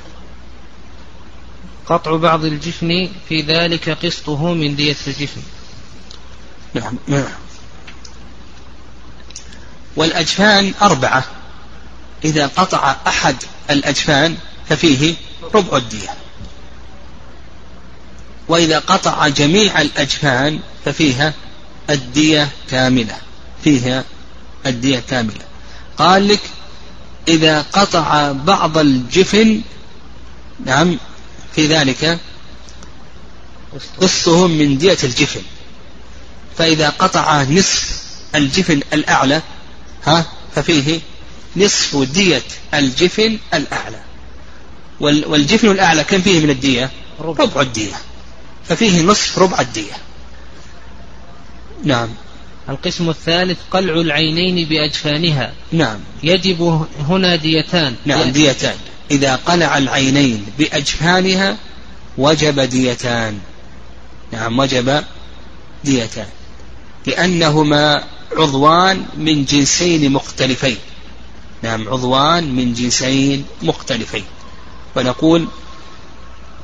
[1.87, 5.43] قطع بعض الجفن في ذلك قسطه من دية الجفن.
[6.75, 7.25] نعم نعم.
[9.97, 11.25] والأجفان أربعة.
[12.25, 13.37] إذا قطع أحد
[13.71, 14.37] الأجفان
[14.69, 15.15] ففيه
[15.55, 16.11] ربع الدية.
[18.49, 21.35] وإذا قطع جميع الأجفان ففيها
[21.91, 23.17] الدية كاملة.
[23.65, 24.05] فيها
[24.67, 25.45] الدية كاملة.
[25.99, 26.41] قال لك
[27.29, 29.61] إذا قطع بعض الجفن
[30.65, 30.99] نعم
[31.55, 32.19] في ذلك
[34.01, 35.43] قصهم من دية الجفن.
[36.59, 38.03] فإذا قطع نصف
[38.35, 39.43] الجفن الأعلى
[40.05, 41.01] ها ففيه
[41.57, 42.43] نصف دية
[42.75, 44.01] الجفن الأعلى.
[45.01, 47.95] والجفن الأعلى كم فيه من الدية؟ ربع الدية.
[48.69, 49.93] ففيه نصف ربع الدية.
[51.85, 52.09] نعم.
[52.69, 55.53] القسم الثالث قلع العينين بأجفانها.
[55.73, 55.99] نعم.
[56.23, 57.95] يجب هنا ديتان.
[58.05, 58.77] نعم ديتان.
[59.11, 61.57] إذا قلع العينين بأجفانها
[62.19, 63.39] وجب ديتان.
[64.33, 65.05] نعم وجب
[65.85, 66.27] ديتان.
[67.07, 68.05] لأنهما
[68.37, 70.77] عضوان من جنسين مختلفين.
[71.63, 74.25] نعم عضوان من جنسين مختلفين.
[74.97, 75.49] ونقول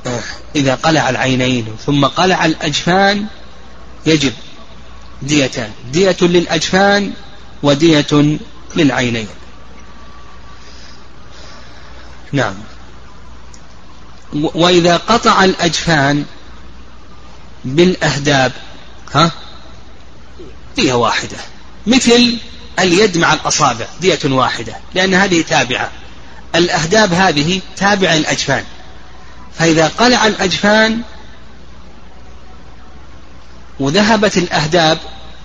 [0.05, 0.23] آه،
[0.55, 3.25] إذا قلع العينين ثم قلع الأجفان
[4.05, 4.33] يجب
[5.21, 5.71] ديتان.
[5.91, 7.13] دية للأجفان
[7.63, 8.37] ودية
[8.75, 9.27] للعينين.
[12.31, 12.55] نعم.
[14.33, 16.25] وإذا قطع الأجفان
[17.65, 18.51] بالأهداب
[19.13, 19.31] ها؟
[20.75, 21.37] دية واحدة.
[21.87, 22.37] مثل
[22.79, 25.91] اليد مع الأصابع دية واحدة لأن هذه تابعة.
[26.55, 28.63] الأهداب هذه تابعة للأجفان.
[29.59, 31.01] فإذا قلع الأجفان
[33.81, 34.97] وذهبت الأهداب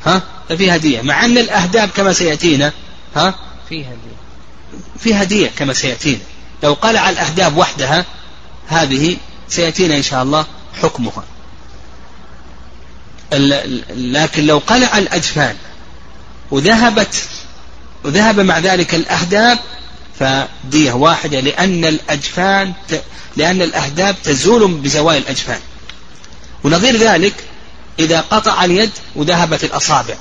[0.06, 2.72] ها؟ ففيها دية مع أن الأهداب كما سيأتينا
[3.16, 3.34] ها؟
[3.68, 4.16] فيها دية
[4.98, 6.20] فيها دية كما سيأتينا.
[6.62, 8.04] لو قلع الأهداب وحدها
[8.68, 9.16] هذه
[9.48, 10.46] سيأتينا إن شاء الله
[10.82, 11.24] حكمها.
[13.90, 15.56] لكن لو قلع الأجفان
[16.50, 17.14] وذهبت
[18.04, 19.58] وذهب مع ذلك الأهداب
[20.20, 22.72] فدية واحدة لأن الأجفان
[23.36, 25.60] لأن الأهداب تزول بزوال الأجفان.
[26.64, 27.34] ونظير ذلك
[27.98, 30.14] إذا قطع اليد وذهبت الأصابع.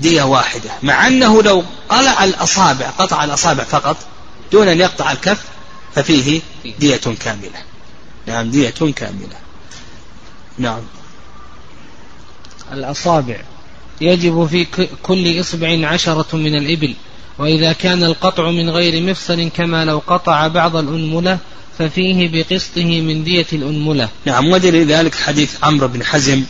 [0.00, 0.70] دية واحدة.
[0.82, 3.96] مع أنه لو قلع الأصابع قطع الأصابع فقط
[4.52, 5.44] دون أن يقطع الكف
[5.94, 6.40] ففيه
[6.78, 7.62] دية كاملة.
[8.26, 9.36] نعم دية كاملة.
[10.58, 10.80] نعم.
[12.72, 13.40] الأصابع.
[14.00, 14.66] يجب في
[15.02, 16.94] كل إصبع عشرة من الإبل.
[17.38, 21.38] وإذا كان القطع من غير مفصل كما لو قطع بعض الأنملة
[21.78, 24.08] ففيه بقسطه من دية الأنملة.
[24.24, 26.42] نعم ودل ذلك حديث عمرو بن حزم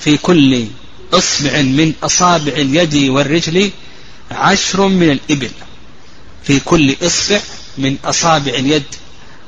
[0.00, 0.66] في كل
[1.12, 3.70] إصبع من أصابع اليد والرجل
[4.30, 5.50] عشر من الإبل.
[6.44, 7.40] في كل إصبع
[7.78, 8.82] من أصابع اليد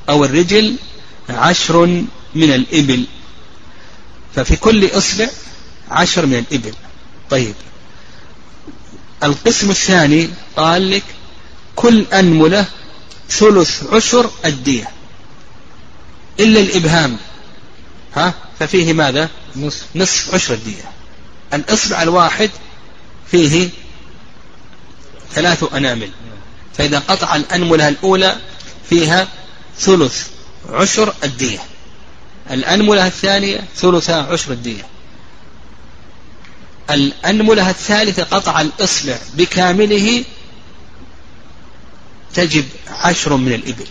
[0.09, 0.77] أو الرجل
[1.29, 1.87] عشر
[2.35, 3.05] من الإبل.
[4.35, 5.29] ففي كل إصبع
[5.91, 6.75] عشر من الإبل.
[7.31, 7.55] طيب
[9.23, 11.03] القسم الثاني قال لك
[11.77, 12.67] كل أنملة
[13.31, 14.91] ثلث عشر الدية.
[16.41, 17.17] إلا الإبهام.
[18.17, 20.91] ها؟ ففيه ماذا؟ نصف, نصف عشر الدية.
[21.55, 22.51] الإصبع الواحد
[23.31, 23.69] فيه
[25.33, 26.11] ثلاث أنامل.
[26.79, 28.37] فإذا قطع الأنملة الأولى
[28.91, 29.29] فيها
[29.79, 30.29] ثلث
[30.71, 31.59] عشر الدية.
[32.51, 34.87] الأنملة الثانية ثلث عشر الدية.
[36.91, 40.25] الأنملة الثالثة قطع الإصبع بكامله
[42.35, 43.87] تجب عشر من الإبل.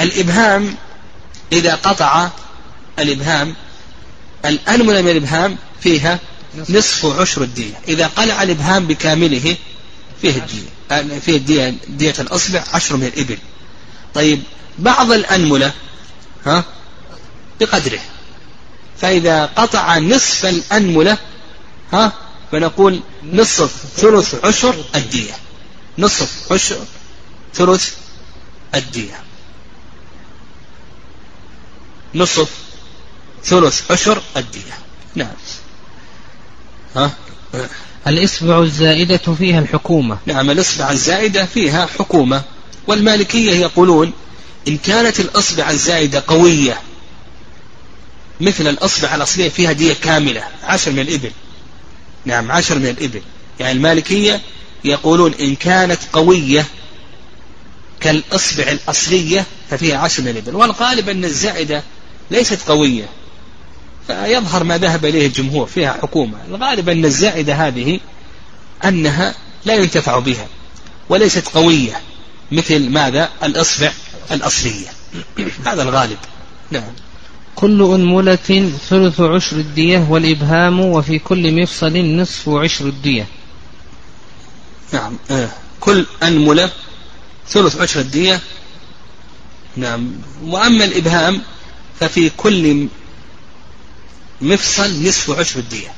[0.00, 0.76] الإبهام
[1.52, 2.28] إذا قطع
[2.98, 3.54] الإبهام
[4.44, 6.18] الأنملة من الإبهام فيها
[6.68, 7.74] نصف عشر الدية.
[7.88, 9.56] إذا قلع الإبهام بكامله
[10.22, 11.18] فيه الدية.
[11.20, 13.38] فيه الدية دية الأصبع عشر من الإبل.
[14.14, 14.42] طيب
[14.78, 15.72] بعض الأنملة
[16.46, 16.64] ها
[17.60, 18.00] بقدره.
[19.00, 21.18] فإذا قطع نصف الأنملة
[21.92, 22.12] ها
[22.52, 23.00] فنقول
[23.32, 25.32] نصف ثلث عشر الدية.
[25.98, 26.78] نصف عشر
[27.54, 27.94] ثلث
[28.74, 29.22] الدية.
[32.14, 32.50] نصف
[33.44, 34.78] ثلث عشر الدية.
[35.14, 35.32] نعم.
[36.96, 37.10] ها؟
[38.06, 40.18] الإصبع الزائدة فيها الحكومة.
[40.26, 42.42] نعم الإصبع الزائدة فيها حكومة.
[42.86, 44.12] والمالكية يقولون
[44.68, 46.80] إن كانت الإصبع الزائدة قوية
[48.40, 51.30] مثل الأصبع الأصلية فيها دية كاملة عشر من الإبل.
[52.24, 53.22] نعم عشر من الإبل.
[53.60, 54.40] يعني المالكية
[54.84, 56.66] يقولون إن كانت قوية
[58.02, 61.82] كالإصبع الأصلية ففيها عشر من الإبل والغالب أن الزائدة
[62.30, 63.08] ليست قوية
[64.06, 66.38] فيظهر ما ذهب إليه الجمهور فيها حكومة.
[66.48, 68.00] الغالب أن الزائدة هذه
[68.84, 69.34] أنها
[69.64, 70.46] لا ينتفع بها
[71.08, 72.00] وليست قوية
[72.52, 73.92] مثل ماذا؟ الإصبع
[74.30, 74.88] الأصلية.
[75.66, 76.18] هذا الغالب.
[76.70, 76.92] نعم.
[77.54, 83.26] كل أنملة ثلث عشر الدية والإبهام وفي كل مفصل نصف عشر الدية.
[84.92, 85.16] نعم.
[85.30, 85.48] آه.
[85.80, 86.70] كل أنملة
[87.48, 88.40] ثلث عشر الدية.
[89.76, 90.12] نعم.
[90.44, 91.42] وأما الإبهام
[92.00, 92.88] ففي كل
[94.40, 95.94] مفصل نصف عشر الدية.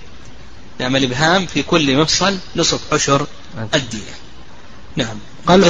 [0.80, 3.26] نعم الإبهام في كل مفصل نصف عشر
[3.74, 4.14] الدية.
[4.96, 5.18] نعم.
[5.46, 5.68] قلع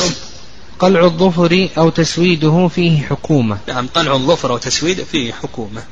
[0.78, 3.58] قلع الظفر أو تسويده فيه حكومة.
[3.68, 5.84] نعم قلع الظفر أو تسويده فيه حكومة.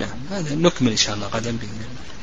[0.00, 2.15] نعم هذا نكمل إن شاء الله غدا بإذن الله.